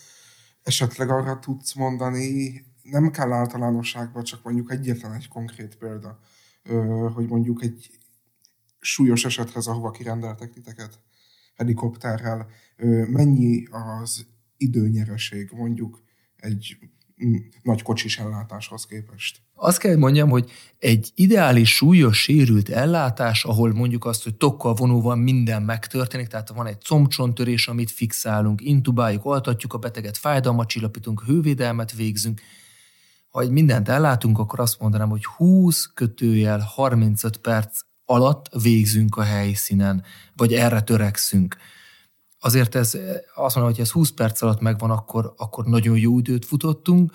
esetleg 0.62 1.10
arra 1.10 1.38
tudsz 1.38 1.74
mondani, 1.74 2.64
nem 2.82 3.10
kell 3.10 3.32
általánosságban, 3.32 4.22
csak 4.22 4.42
mondjuk 4.42 4.72
egyetlen 4.72 5.12
egy 5.12 5.28
konkrét 5.28 5.76
példa, 5.76 6.18
hogy 7.14 7.26
mondjuk 7.26 7.62
egy 7.62 7.90
súlyos 8.78 9.24
esethez, 9.24 9.66
ahova 9.66 9.90
kirendeltek 9.90 10.50
titeket 10.50 11.00
helikopterrel, 11.54 12.46
mennyi 13.06 13.66
az 13.66 14.26
időnyereség 14.56 15.50
mondjuk 15.52 16.02
egy 16.38 16.76
nagy 17.62 17.82
kocsis 17.82 18.18
ellátáshoz 18.18 18.86
képest? 18.86 19.40
Azt 19.54 19.78
kell, 19.78 19.96
mondjam, 19.96 20.28
hogy 20.28 20.50
egy 20.78 21.10
ideális 21.14 21.74
súlyos 21.74 22.22
sérült 22.22 22.68
ellátás, 22.68 23.44
ahol 23.44 23.72
mondjuk 23.72 24.04
azt, 24.04 24.24
hogy 24.24 24.34
tokkal 24.34 24.74
vonóval 24.74 25.16
minden 25.16 25.62
megtörténik, 25.62 26.26
tehát 26.26 26.48
van 26.48 26.66
egy 26.66 26.82
combcsontörés, 26.82 27.68
amit 27.68 27.90
fixálunk, 27.90 28.60
intubáljuk, 28.60 29.24
altatjuk 29.24 29.72
a 29.72 29.78
beteget, 29.78 30.16
fájdalmat 30.16 30.68
csillapítunk, 30.68 31.22
hővédelmet 31.26 31.92
végzünk, 31.92 32.40
ha 33.28 33.40
egy 33.40 33.50
mindent 33.50 33.88
ellátunk, 33.88 34.38
akkor 34.38 34.60
azt 34.60 34.80
mondanám, 34.80 35.08
hogy 35.08 35.24
20 35.24 35.90
kötőjel 35.94 36.58
35 36.58 37.36
perc 37.36 37.80
alatt 38.04 38.48
végzünk 38.62 39.16
a 39.16 39.22
helyszínen, 39.22 40.04
vagy 40.36 40.52
erre 40.54 40.80
törekszünk. 40.80 41.56
Azért 42.40 42.74
ez, 42.74 42.98
azt 43.34 43.54
mondom, 43.54 43.72
hogy 43.72 43.82
ez 43.82 43.90
20 43.90 44.10
perc 44.10 44.42
alatt 44.42 44.60
megvan, 44.60 44.90
akkor, 44.90 45.34
akkor 45.36 45.64
nagyon 45.64 45.98
jó 45.98 46.18
időt 46.18 46.44
futottunk, 46.44 47.12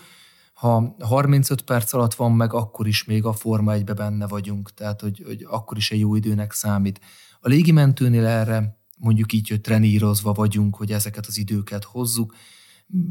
ha 0.54 0.96
35 1.00 1.62
perc 1.62 1.94
alatt 1.94 2.14
van 2.14 2.32
meg, 2.32 2.54
akkor 2.54 2.88
is 2.88 3.04
még 3.04 3.26
a 3.26 3.34
Forma 3.34 3.74
1 3.74 3.84
benne 3.84 4.28
vagyunk, 4.28 4.74
tehát 4.74 5.02
hogy, 5.02 5.24
hogy 5.26 5.46
akkor 5.50 5.78
is 5.78 5.92
egy 5.92 6.00
jó 6.00 6.16
időnek 6.16 6.52
számít. 6.52 7.00
A 7.40 7.48
légimentőnél 7.48 8.26
erre 8.26 8.78
mondjuk 8.98 9.34
így, 9.34 9.50
hogy 9.50 9.62
trenírozva 9.62 10.32
vagyunk, 10.34 10.76
hogy 10.76 10.92
ezeket 10.92 11.26
az 11.26 11.38
időket 11.38 11.84
hozzuk, 11.84 12.34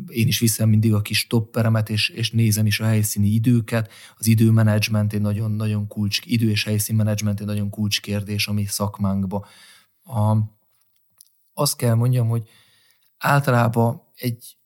én 0.07 0.27
is 0.27 0.39
viszem 0.39 0.69
mindig 0.69 0.95
a 0.95 1.03
kis 1.03 1.27
topperemet, 1.27 1.91
és, 1.91 2.09
és 2.09 2.31
nézem 2.31 2.67
is 2.67 2.81
a 2.81 2.85
helyszíni 2.85 3.29
időket. 3.29 3.91
Az 4.17 4.27
időmenedzsment 4.27 5.13
egy 5.13 5.21
nagyon, 5.21 5.51
nagyon 5.51 5.87
kulcs, 5.87 6.19
idő 6.25 6.51
és 6.51 6.65
helyszínmenedzsment 6.65 7.41
egy 7.41 7.47
nagyon 7.47 7.71
kulcskérdés 7.71 8.47
a 8.47 8.53
mi 8.53 8.65
szakmánkba. 8.65 9.47
A, 10.05 10.37
azt 11.55 11.77
kell 11.77 11.95
mondjam, 11.95 12.29
hogy 12.29 12.49
általában 13.19 14.03
egy 14.15 14.57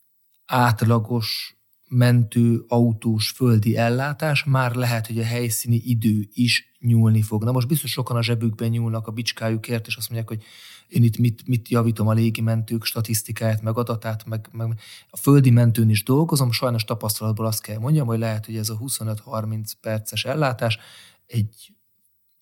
átlagos 0.46 1.56
mentő, 1.88 2.64
autós, 2.68 3.30
földi 3.30 3.76
ellátás, 3.76 4.44
már 4.44 4.74
lehet, 4.74 5.06
hogy 5.06 5.18
a 5.18 5.24
helyszíni 5.24 5.80
idő 5.84 6.28
is 6.32 6.76
nyúlni 6.78 7.22
fog. 7.22 7.44
Na 7.44 7.52
most 7.52 7.68
biztos 7.68 7.90
sokan 7.90 8.16
a 8.16 8.22
zsebükben 8.22 8.68
nyúlnak 8.68 9.06
a 9.06 9.10
bicskájukért, 9.10 9.86
és 9.86 9.96
azt 9.96 10.10
mondják, 10.10 10.28
hogy 10.28 10.42
én 10.88 11.02
itt 11.02 11.18
mit, 11.18 11.46
mit 11.46 11.68
javítom 11.68 12.08
a 12.08 12.12
légimentők 12.12 12.84
statisztikáját, 12.84 13.62
meg 13.62 13.78
adatát, 13.78 14.24
meg, 14.24 14.48
meg 14.52 14.80
a 15.10 15.16
földi 15.16 15.50
mentőn 15.50 15.90
is 15.90 16.02
dolgozom. 16.02 16.52
Sajnos 16.52 16.84
tapasztalatból 16.84 17.46
azt 17.46 17.62
kell 17.62 17.78
mondjam, 17.78 18.06
hogy 18.06 18.18
lehet, 18.18 18.46
hogy 18.46 18.56
ez 18.56 18.68
a 18.68 18.78
25-30 18.78 19.72
perces 19.80 20.24
ellátás 20.24 20.78
egy 21.26 21.75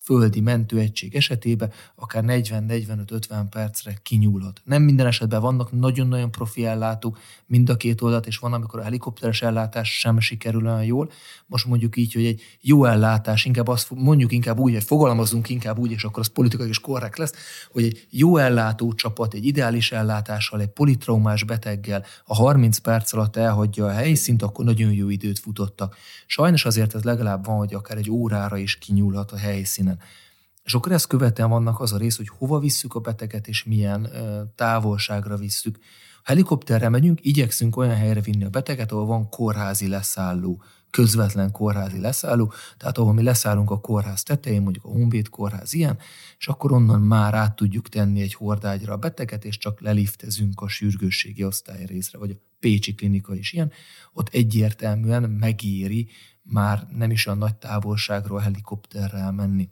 földi 0.05 0.41
mentőegység 0.41 1.15
esetében 1.15 1.73
akár 1.95 2.25
40-45-50 2.27 3.45
percre 3.51 3.99
kinyúlhat. 4.03 4.61
Nem 4.65 4.83
minden 4.83 5.07
esetben 5.07 5.41
vannak 5.41 5.73
nagyon-nagyon 5.73 6.31
profi 6.31 6.67
ellátók 6.67 7.19
mind 7.47 7.69
a 7.69 7.77
két 7.77 8.01
oldalt, 8.01 8.27
és 8.27 8.39
van, 8.39 8.53
amikor 8.53 8.81
a 8.81 8.83
helikopteres 8.83 9.43
ellátás 9.43 9.99
sem 9.99 10.21
sikerül 10.21 10.67
olyan 10.67 10.85
jól. 10.85 11.11
Most 11.47 11.67
mondjuk 11.67 11.97
így, 11.97 12.13
hogy 12.13 12.25
egy 12.25 12.43
jó 12.61 12.85
ellátás, 12.85 13.45
inkább 13.45 13.69
azt 13.69 13.91
mondjuk 13.91 14.33
inkább 14.33 14.59
úgy, 14.59 14.73
hogy 14.73 14.85
fogalmazunk 14.85 15.49
inkább 15.49 15.79
úgy, 15.79 15.91
és 15.91 16.05
akkor 16.05 16.21
az 16.21 16.27
politikai 16.27 16.69
is 16.69 16.79
korrekt 16.79 17.19
lesz, 17.19 17.33
hogy 17.71 17.83
egy 17.83 18.07
jó 18.11 18.37
ellátó 18.37 18.93
csapat, 18.93 19.35
egy 19.35 19.47
ideális 19.47 19.93
ellátással, 19.93 20.61
egy 20.61 20.69
politraumás 20.69 21.45
beteggel 21.45 22.05
a 22.25 22.35
30 22.35 22.79
perc 22.79 23.13
alatt 23.13 23.37
elhagyja 23.37 23.87
a 23.87 23.91
helyszínt, 23.91 24.43
akkor 24.43 24.65
nagyon 24.65 24.93
jó 24.93 25.09
időt 25.09 25.39
futottak. 25.39 25.97
Sajnos 26.27 26.65
azért 26.65 26.95
ez 26.95 27.03
legalább 27.03 27.47
van, 27.47 27.57
hogy 27.57 27.75
akár 27.75 27.97
egy 27.97 28.11
órára 28.11 28.57
is 28.57 28.77
kinyúlhat 28.79 29.33
a 29.33 29.37
helyszínen 29.37 29.94
esetben. 29.95 30.23
És 30.65 30.75
akkor 30.75 30.93
ezt 30.93 31.07
követően 31.07 31.49
vannak 31.49 31.81
az 31.81 31.93
a 31.93 31.97
rész, 31.97 32.17
hogy 32.17 32.29
hova 32.29 32.59
visszük 32.59 32.95
a 32.95 33.01
beteget, 33.01 33.49
és 33.49 33.65
milyen 33.65 34.09
távolságra 34.55 35.37
visszük. 35.37 35.79
Ha 36.23 36.33
helikopterre 36.33 36.89
megyünk, 36.89 37.25
igyekszünk 37.25 37.77
olyan 37.77 37.95
helyre 37.95 38.21
vinni 38.21 38.45
a 38.45 38.49
beteget, 38.49 38.93
ahol 38.93 39.07
van 39.07 39.29
kórházi 39.29 39.89
leszálló, 39.89 40.63
közvetlen 40.91 41.51
kórházi 41.51 42.01
leszálló, 42.01 42.53
tehát 42.77 42.99
ahol 42.99 43.13
mi 43.13 43.23
leszállunk 43.23 43.71
a 43.71 43.81
kórház 43.81 44.23
tetején, 44.23 44.63
mondjuk 44.63 44.85
a 44.85 44.89
Honvéd 44.89 45.29
kórház 45.29 45.73
ilyen, 45.73 45.99
és 46.39 46.49
akkor 46.49 46.73
onnan 46.73 47.01
már 47.01 47.35
át 47.35 47.57
tudjuk 47.57 47.89
tenni 47.89 48.21
egy 48.21 48.35
hordágyra 48.35 48.93
a 48.93 48.97
beteget, 48.97 49.45
és 49.45 49.59
csak 49.59 49.81
leliftezünk 49.81 50.61
a 50.61 50.69
sürgősségi 50.69 51.45
osztály 51.45 51.85
részre, 51.85 52.19
vagy 52.19 52.31
a 52.31 52.41
Pécsi 52.61 52.95
klinika 52.95 53.35
is 53.35 53.53
ilyen, 53.53 53.73
ott 54.13 54.29
egyértelműen 54.29 55.23
megéri 55.23 56.09
már 56.43 56.87
nem 56.97 57.11
is 57.11 57.27
olyan 57.27 57.39
nagy 57.39 57.55
távolságról 57.55 58.39
helikopterrel 58.39 59.33
menni. 59.33 59.69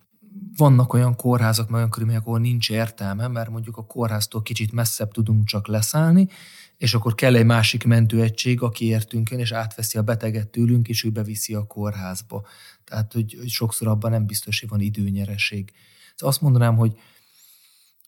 Vannak 0.56 0.92
olyan 0.92 1.16
kórházak, 1.16 1.72
olyan 1.72 1.90
körülmények, 1.90 2.26
ahol 2.26 2.38
nincs 2.38 2.70
értelme, 2.70 3.28
mert 3.28 3.50
mondjuk 3.50 3.76
a 3.76 3.86
kórháztól 3.86 4.42
kicsit 4.42 4.72
messzebb 4.72 5.12
tudunk 5.12 5.44
csak 5.44 5.66
leszállni, 5.66 6.28
és 6.76 6.94
akkor 6.94 7.14
kell 7.14 7.34
egy 7.34 7.44
másik 7.44 7.84
mentőegység, 7.84 8.62
aki 8.62 8.86
értünk 8.86 9.30
jön, 9.30 9.40
és 9.40 9.52
átveszi 9.52 9.98
a 9.98 10.02
beteget 10.02 10.48
tőlünk, 10.48 10.88
és 10.88 11.04
ő 11.04 11.10
beviszi 11.10 11.54
a 11.54 11.66
kórházba. 11.66 12.46
Tehát, 12.84 13.12
hogy, 13.12 13.36
hogy 13.38 13.48
sokszor 13.48 13.88
abban 13.88 14.10
nem 14.10 14.26
biztos, 14.26 14.60
hogy 14.60 14.68
van 14.68 14.80
időnyereség. 14.80 15.72
Szóval 16.14 16.28
azt 16.28 16.40
mondanám, 16.40 16.76
hogy 16.76 16.98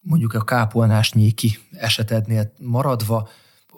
mondjuk 0.00 0.34
a 0.34 0.44
kápolnás 0.44 1.12
nyéki 1.12 1.58
esetednél 1.70 2.52
maradva, 2.58 3.28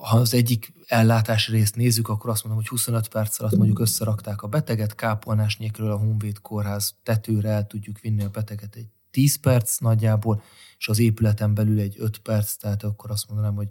ha 0.01 0.17
az 0.17 0.35
egyik 0.35 0.73
ellátási 0.87 1.53
részt 1.53 1.77
nézzük, 1.77 2.09
akkor 2.09 2.31
azt 2.31 2.45
mondom, 2.45 2.63
hogy 2.63 2.71
25 2.71 3.09
perc 3.09 3.41
alatt 3.41 3.57
mondjuk 3.57 3.79
összerakták 3.79 4.43
a 4.43 4.49
beteget, 4.49 4.95
kápolnás 4.95 5.57
nélkül 5.57 5.91
a 5.91 5.97
Honvéd 5.97 6.41
kórház 6.41 6.95
tetőre 7.03 7.49
el 7.49 7.67
tudjuk 7.67 8.01
vinni 8.01 8.23
a 8.23 8.29
beteget 8.29 8.75
egy 8.75 8.89
10 9.11 9.37
perc 9.37 9.79
nagyjából, 9.79 10.43
és 10.79 10.89
az 10.89 10.99
épületen 10.99 11.55
belül 11.55 11.81
egy 11.81 11.95
5 11.99 12.19
perc, 12.19 12.55
tehát 12.55 12.83
akkor 12.83 13.11
azt 13.11 13.29
mondanám, 13.29 13.55
hogy 13.55 13.69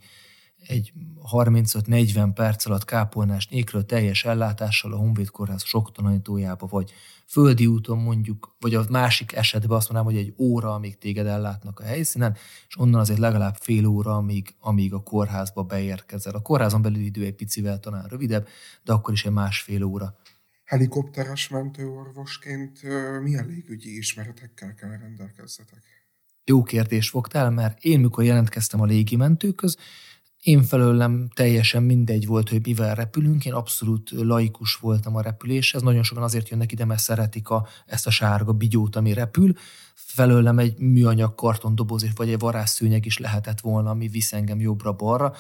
egy 0.67 0.93
35-40 1.32 2.32
perc 2.34 2.65
alatt 2.65 2.86
kápolnás 2.86 3.47
nélkül 3.47 3.86
teljes 3.86 4.25
ellátással 4.25 4.93
a 4.93 4.97
Honvéd 4.97 5.30
Kórház 5.30 5.63
soktalanítójába, 5.63 6.67
vagy 6.67 6.93
földi 7.25 7.65
úton 7.65 7.97
mondjuk, 7.97 8.56
vagy 8.60 8.75
a 8.75 8.86
másik 8.89 9.34
esetben 9.34 9.78
azt 9.78 9.91
mondanám, 9.91 10.13
hogy 10.13 10.28
egy 10.28 10.34
óra, 10.38 10.73
amíg 10.73 10.97
téged 10.97 11.25
ellátnak 11.25 11.80
a 11.80 11.84
helyszínen, 11.84 12.38
és 12.67 12.78
onnan 12.78 12.99
azért 12.99 13.19
legalább 13.19 13.56
fél 13.56 13.86
óra, 13.86 14.15
amíg, 14.15 14.56
amíg 14.60 14.93
a 14.93 15.04
kórházba 15.04 15.63
beérkezel. 15.63 16.34
A 16.34 16.41
kórházon 16.41 16.82
belül 16.82 16.99
idő 16.99 17.23
egy 17.23 17.36
picivel 17.36 17.80
talán 17.80 18.08
rövidebb, 18.08 18.47
de 18.84 18.93
akkor 18.93 19.13
is 19.13 19.25
egy 19.25 19.32
másfél 19.32 19.84
óra. 19.84 20.15
Helikopteres 20.63 21.47
mentőorvosként 21.47 22.82
milyen 23.21 23.45
légügyi 23.45 23.97
ismeretekkel 23.97 24.73
kell 24.73 24.97
rendelkezzetek? 24.97 25.84
Jó 26.43 26.63
kérdés 26.63 27.10
fogtál, 27.10 27.49
mert 27.49 27.84
én 27.84 27.99
mikor 27.99 28.23
jelentkeztem 28.23 28.82
a 28.82 28.86
légimentőköz, 28.86 29.78
én 30.45 30.63
felőlem 30.63 31.29
teljesen 31.34 31.84
mindegy 31.84 32.25
volt, 32.25 32.49
hogy 32.49 32.65
mivel 32.65 32.95
repülünk, 32.95 33.45
én 33.45 33.53
abszolút 33.53 34.10
laikus 34.12 34.75
voltam 34.75 35.15
a 35.15 35.21
repüléshez. 35.21 35.81
Nagyon 35.81 36.03
sokan 36.03 36.23
azért 36.23 36.49
jönnek 36.49 36.71
ide, 36.71 36.86
mert 36.86 36.99
szeretik 36.99 37.49
a, 37.49 37.67
ezt 37.86 38.08
a 38.08 38.10
sárga 38.10 38.53
bigyót, 38.53 38.95
ami 38.95 39.13
repül. 39.13 39.53
Felőlem 39.95 40.60
egy 40.60 40.77
műanyag 40.77 41.36
kartondoboz 41.36 42.05
vagy 42.15 42.29
egy 42.29 42.39
varázsszőnyeg 42.39 43.05
is 43.05 43.17
lehetett 43.17 43.60
volna, 43.60 43.89
ami 43.89 44.08
visz 44.08 44.34
engem 44.34 44.60
jobbra-balra. 44.60 45.34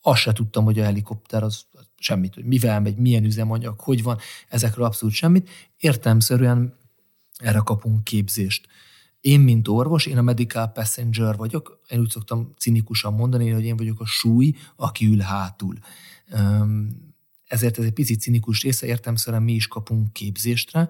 Azt 0.00 0.20
se 0.20 0.32
tudtam, 0.32 0.64
hogy 0.64 0.78
a 0.78 0.84
helikopter 0.84 1.42
az 1.42 1.64
semmit, 1.98 2.34
hogy 2.34 2.44
mivel 2.44 2.80
megy, 2.80 2.96
milyen 2.96 3.24
üzemanyag, 3.24 3.80
hogy 3.80 4.02
van, 4.02 4.18
ezekről 4.48 4.84
abszolút 4.84 5.14
semmit. 5.14 5.50
Értelmszerűen 5.76 6.76
erre 7.36 7.60
kapunk 7.64 8.04
képzést. 8.04 8.66
Én, 9.22 9.40
mint 9.40 9.68
orvos, 9.68 10.06
én 10.06 10.18
a 10.18 10.22
medical 10.22 10.66
passenger 10.66 11.36
vagyok, 11.36 11.80
én 11.88 12.00
úgy 12.00 12.10
szoktam 12.10 12.54
cinikusan 12.58 13.14
mondani, 13.14 13.50
hogy 13.50 13.64
én 13.64 13.76
vagyok 13.76 14.00
a 14.00 14.06
súly, 14.06 14.54
aki 14.76 15.06
ül 15.06 15.18
hátul. 15.18 15.78
Ezért 17.46 17.78
ez 17.78 17.84
egy 17.84 17.92
picit 17.92 18.20
cinikus 18.20 18.62
része, 18.62 18.86
értemszerűen 18.86 19.42
mi 19.42 19.52
is 19.52 19.66
kapunk 19.66 20.12
képzéstre, 20.12 20.88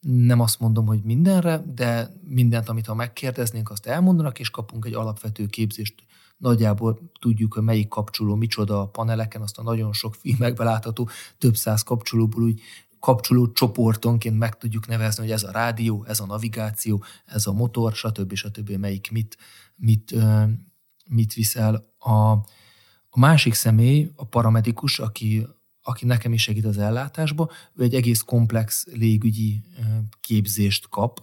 nem 0.00 0.40
azt 0.40 0.60
mondom, 0.60 0.86
hogy 0.86 1.02
mindenre, 1.02 1.64
de 1.74 2.12
mindent, 2.24 2.68
amit 2.68 2.86
ha 2.86 2.94
megkérdeznénk, 2.94 3.70
azt 3.70 3.86
elmondanak, 3.86 4.38
és 4.38 4.50
kapunk 4.50 4.84
egy 4.84 4.94
alapvető 4.94 5.46
képzést. 5.46 5.94
Nagyjából 6.36 7.10
tudjuk, 7.20 7.54
hogy 7.54 7.62
melyik 7.62 7.88
kapcsoló 7.88 8.34
micsoda 8.34 8.80
a 8.80 8.86
paneleken, 8.86 9.42
azt 9.42 9.58
a 9.58 9.62
nagyon 9.62 9.92
sok 9.92 10.14
filmekben 10.14 10.66
látható, 10.66 11.08
több 11.38 11.56
száz 11.56 11.82
kapcsolóból 11.82 12.42
úgy 12.42 12.60
kapcsoló 13.02 13.52
csoportonként 13.52 14.38
meg 14.38 14.56
tudjuk 14.56 14.86
nevezni, 14.86 15.22
hogy 15.22 15.32
ez 15.32 15.42
a 15.42 15.50
rádió, 15.50 16.04
ez 16.08 16.20
a 16.20 16.26
navigáció, 16.26 17.04
ez 17.24 17.46
a 17.46 17.52
motor, 17.52 17.92
stb. 17.92 18.34
stb. 18.34 18.70
melyik 18.70 19.10
mit, 19.10 19.36
mit, 19.76 20.14
mit 21.08 21.32
viszel. 21.32 21.94
A, 21.98 22.30
a 23.08 23.18
másik 23.18 23.54
személy, 23.54 24.12
a 24.16 24.24
paramedikus, 24.24 24.98
aki, 24.98 25.46
aki 25.82 26.06
nekem 26.06 26.32
is 26.32 26.42
segít 26.42 26.64
az 26.64 26.78
ellátásba, 26.78 27.50
ő 27.74 27.82
egy 27.82 27.94
egész 27.94 28.20
komplex 28.20 28.86
légügyi 28.92 29.64
képzést 30.20 30.88
kap, 30.88 31.20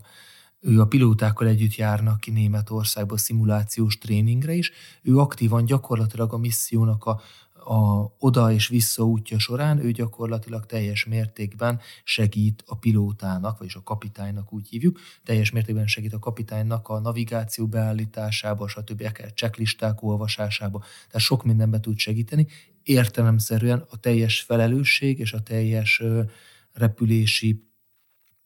ő 0.59 0.81
a 0.81 0.87
pilótákkal 0.87 1.47
együtt 1.47 1.75
járnak 1.75 2.19
ki 2.19 2.31
Németországba 2.31 3.17
szimulációs 3.17 3.97
tréningre 3.97 4.53
is, 4.53 4.71
ő 5.01 5.17
aktívan 5.17 5.65
gyakorlatilag 5.65 6.33
a 6.33 6.37
missziónak 6.37 7.05
a 7.05 7.21
a 7.69 8.15
oda 8.19 8.51
és 8.51 8.67
vissza 8.67 9.03
útja 9.03 9.39
során 9.39 9.85
ő 9.85 9.91
gyakorlatilag 9.91 10.65
teljes 10.65 11.05
mértékben 11.05 11.79
segít 12.03 12.63
a 12.67 12.75
pilótának, 12.75 13.57
vagyis 13.57 13.75
a 13.75 13.83
kapitánynak 13.83 14.53
úgy 14.53 14.67
hívjuk, 14.67 14.99
teljes 15.23 15.51
mértékben 15.51 15.87
segít 15.87 16.13
a 16.13 16.19
kapitánynak 16.19 16.87
a 16.87 16.99
navigáció 16.99 17.67
beállításába, 17.67 18.67
stb. 18.67 19.01
akár 19.07 19.33
checklisták 19.33 20.03
olvasásába, 20.03 20.79
tehát 20.79 21.25
sok 21.25 21.43
mindenbe 21.43 21.79
tud 21.79 21.97
segíteni. 21.97 22.47
Értelemszerűen 22.83 23.85
a 23.89 23.97
teljes 23.97 24.41
felelősség 24.41 25.19
és 25.19 25.33
a 25.33 25.41
teljes 25.41 26.03
repülési 26.73 27.63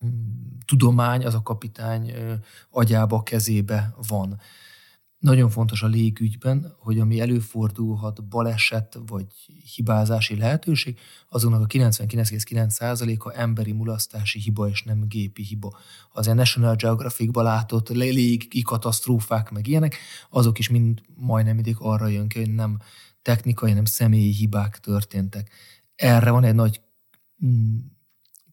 mm, 0.06 0.10
tudomány 0.66 1.26
az 1.26 1.34
a 1.34 1.42
kapitány 1.42 2.14
agyába, 2.70 3.24
kezébe 3.24 3.96
van. 4.08 4.40
Nagyon 5.24 5.50
fontos 5.50 5.84
a 5.84 5.88
légügyben, 5.88 6.76
hogy 6.80 7.00
ami 7.00 7.20
előfordulhat 7.20 8.24
baleset 8.24 9.00
vagy 9.06 9.26
hibázási 9.76 10.36
lehetőség, 10.36 11.00
azonnak 11.30 11.62
a 11.62 11.66
99,9%-a 11.66 13.40
emberi 13.40 13.72
mulasztási 13.72 14.40
hiba 14.40 14.70
és 14.70 14.84
nem 14.84 15.08
gépi 15.08 15.44
hiba. 15.44 15.78
Az 16.12 16.28
a 16.28 16.34
National 16.34 16.76
Geographic-ba 16.76 17.42
látott 17.42 17.90
légi 17.90 18.62
katasztrófák 18.62 19.52
meg 19.52 19.68
ilyenek, 19.68 19.98
azok 20.30 20.60
is 20.60 20.70
mind 20.70 21.02
majdnem 21.16 21.56
mindig 21.56 21.76
arra 21.80 22.08
jön 22.08 22.28
ki, 22.28 22.40
hogy 22.40 22.54
nem 22.54 22.78
technikai, 23.22 23.70
hanem 23.70 23.86
személyi 23.86 24.32
hibák 24.32 24.80
történtek. 24.80 25.50
Erre 25.96 26.32
van 26.32 26.44
egy 26.44 26.56
nagy 26.56 26.82
mm, 27.46 27.78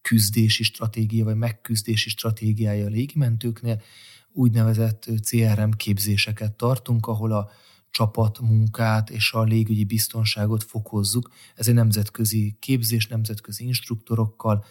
küzdési 0.02 0.62
stratégia, 0.62 1.24
vagy 1.24 1.36
megküzdési 1.36 2.08
stratégiája 2.08 2.86
a 2.86 2.88
légimentőknél, 2.88 3.82
úgynevezett 4.32 5.08
CRM 5.22 5.70
képzéseket 5.70 6.52
tartunk, 6.52 7.06
ahol 7.06 7.32
a 7.32 7.50
csapatmunkát 7.90 9.10
és 9.10 9.32
a 9.32 9.42
légügyi 9.42 9.84
biztonságot 9.84 10.64
fokozzuk. 10.64 11.30
Ez 11.54 11.68
egy 11.68 11.74
nemzetközi 11.74 12.56
képzés, 12.58 13.06
nemzetközi 13.06 13.64
instruktorokkal, 13.64 14.64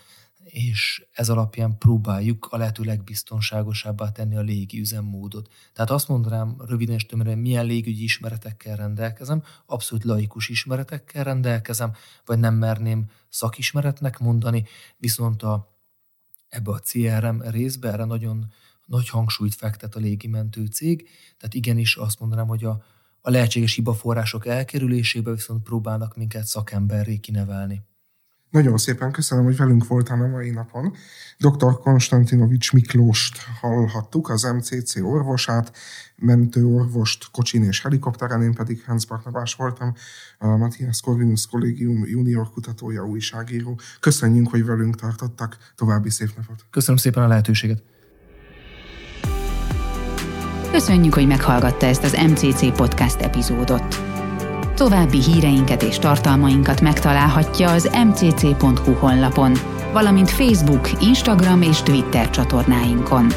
és 0.43 1.06
ez 1.12 1.30
alapján 1.30 1.78
próbáljuk 1.78 2.48
a 2.50 2.58
lehető 2.58 2.84
legbiztonságosabbá 2.84 4.12
tenni 4.12 4.36
a 4.36 4.41
légi 4.41 4.80
üzemmódot. 4.80 5.50
Tehát 5.74 5.89
azt 5.89 6.08
mondanám 6.08 6.56
röviden 6.67 6.95
és 6.95 7.06
tömören, 7.06 7.38
milyen 7.38 7.65
légügyi 7.65 8.04
ismeretekkel 8.04 8.76
rendelkezem, 8.76 9.43
abszolút 9.65 10.04
laikus 10.04 10.50
ismeretekkel 10.50 11.24
rendelkezem, 11.24 11.91
vagy 12.26 12.39
nem 12.39 12.56
merném 12.56 13.10
szakismeretnek 13.30 14.19
mondani, 14.19 14.65
viszont 14.98 15.43
a, 15.43 15.76
ebbe 16.50 16.72
a 16.72 16.80
CRM 16.80 17.41
részbe 17.41 17.91
erre 17.91 18.06
nagyon 18.06 18.52
nagy 18.89 19.10
hangsúlyt 19.10 19.56
fektet 19.56 19.95
a 19.95 19.99
légimentő 19.99 20.65
cég, 20.65 21.10
tehát 21.38 21.54
igenis 21.54 21.95
azt 21.95 22.19
mondanám, 22.19 22.47
hogy 22.47 22.63
a, 22.63 22.84
a 23.21 23.30
lehetséges 23.30 23.75
hibaforrások 23.75 24.45
elkerülésébe 24.45 25.32
viszont 25.32 25.63
próbálnak 25.63 26.15
minket 26.15 26.45
szakemberré 26.45 27.17
kinevelni. 27.17 27.82
Nagyon 28.49 28.78
szépen 28.78 29.12
köszönöm, 29.12 29.43
hogy 29.43 29.58
velünk 29.58 29.88
voltál 29.88 30.21
a 30.21 30.28
mai 30.28 30.49
napon. 30.49 30.93
Dr. 31.38 31.80
Konstantinovics 31.80 32.73
Miklóst 32.73 33.38
hallhattuk, 33.62 34.30
az 34.30 34.43
MCC 34.43 34.95
orvosát, 34.95 35.78
mentőorvost 36.15 37.32
kocsin 37.32 37.63
és 37.63 37.82
helikopteren, 37.82 38.41
én 38.41 38.54
pedig 38.54 38.84
Hans 38.86 39.06
Barnabás 39.06 39.54
voltam, 39.54 39.93
a 40.38 40.47
Matthias 40.47 41.02
Corvinus 41.02 41.47
Kollégium 41.47 42.06
junior 42.06 42.49
kutatója, 42.49 43.06
újságíró. 43.06 43.80
Köszönjünk, 43.99 44.49
hogy 44.49 44.65
velünk 44.65 44.95
tartottak. 44.95 45.58
További 45.75 46.10
szép 46.10 46.36
napot. 46.36 46.65
Köszönöm 46.69 46.97
szépen 46.97 47.23
a 47.23 47.28
lehetőséget. 47.28 47.84
Köszönjük, 50.72 51.14
hogy 51.14 51.28
meghallgatta 51.28 51.86
ezt 51.86 52.04
az 52.04 52.18
MCC 52.28 52.76
podcast 52.76 53.22
epizódot. 53.22 54.04
További 54.76 55.22
híreinket 55.22 55.84
és 55.84 56.00
tartalmainkat 56.00 56.82
megtalálhatja 56.82 57.72
az 57.72 57.90
mcc.hu 58.06 58.94
honlapon, 58.94 59.54
valamint 59.94 60.30
Facebook, 60.30 60.90
Instagram 61.02 61.62
és 61.62 61.82
Twitter 61.82 62.30
csatornáinkon. 62.30 63.28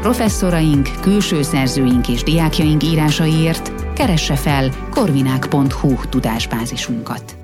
Professzoraink, 0.00 0.88
külső 1.00 1.42
szerzőink 1.42 2.08
és 2.08 2.22
diákjaink 2.22 2.84
írásaiért 2.84 3.92
keresse 3.94 4.36
fel 4.36 4.70
korvinák.hu 4.90 5.94
tudásbázisunkat. 6.08 7.41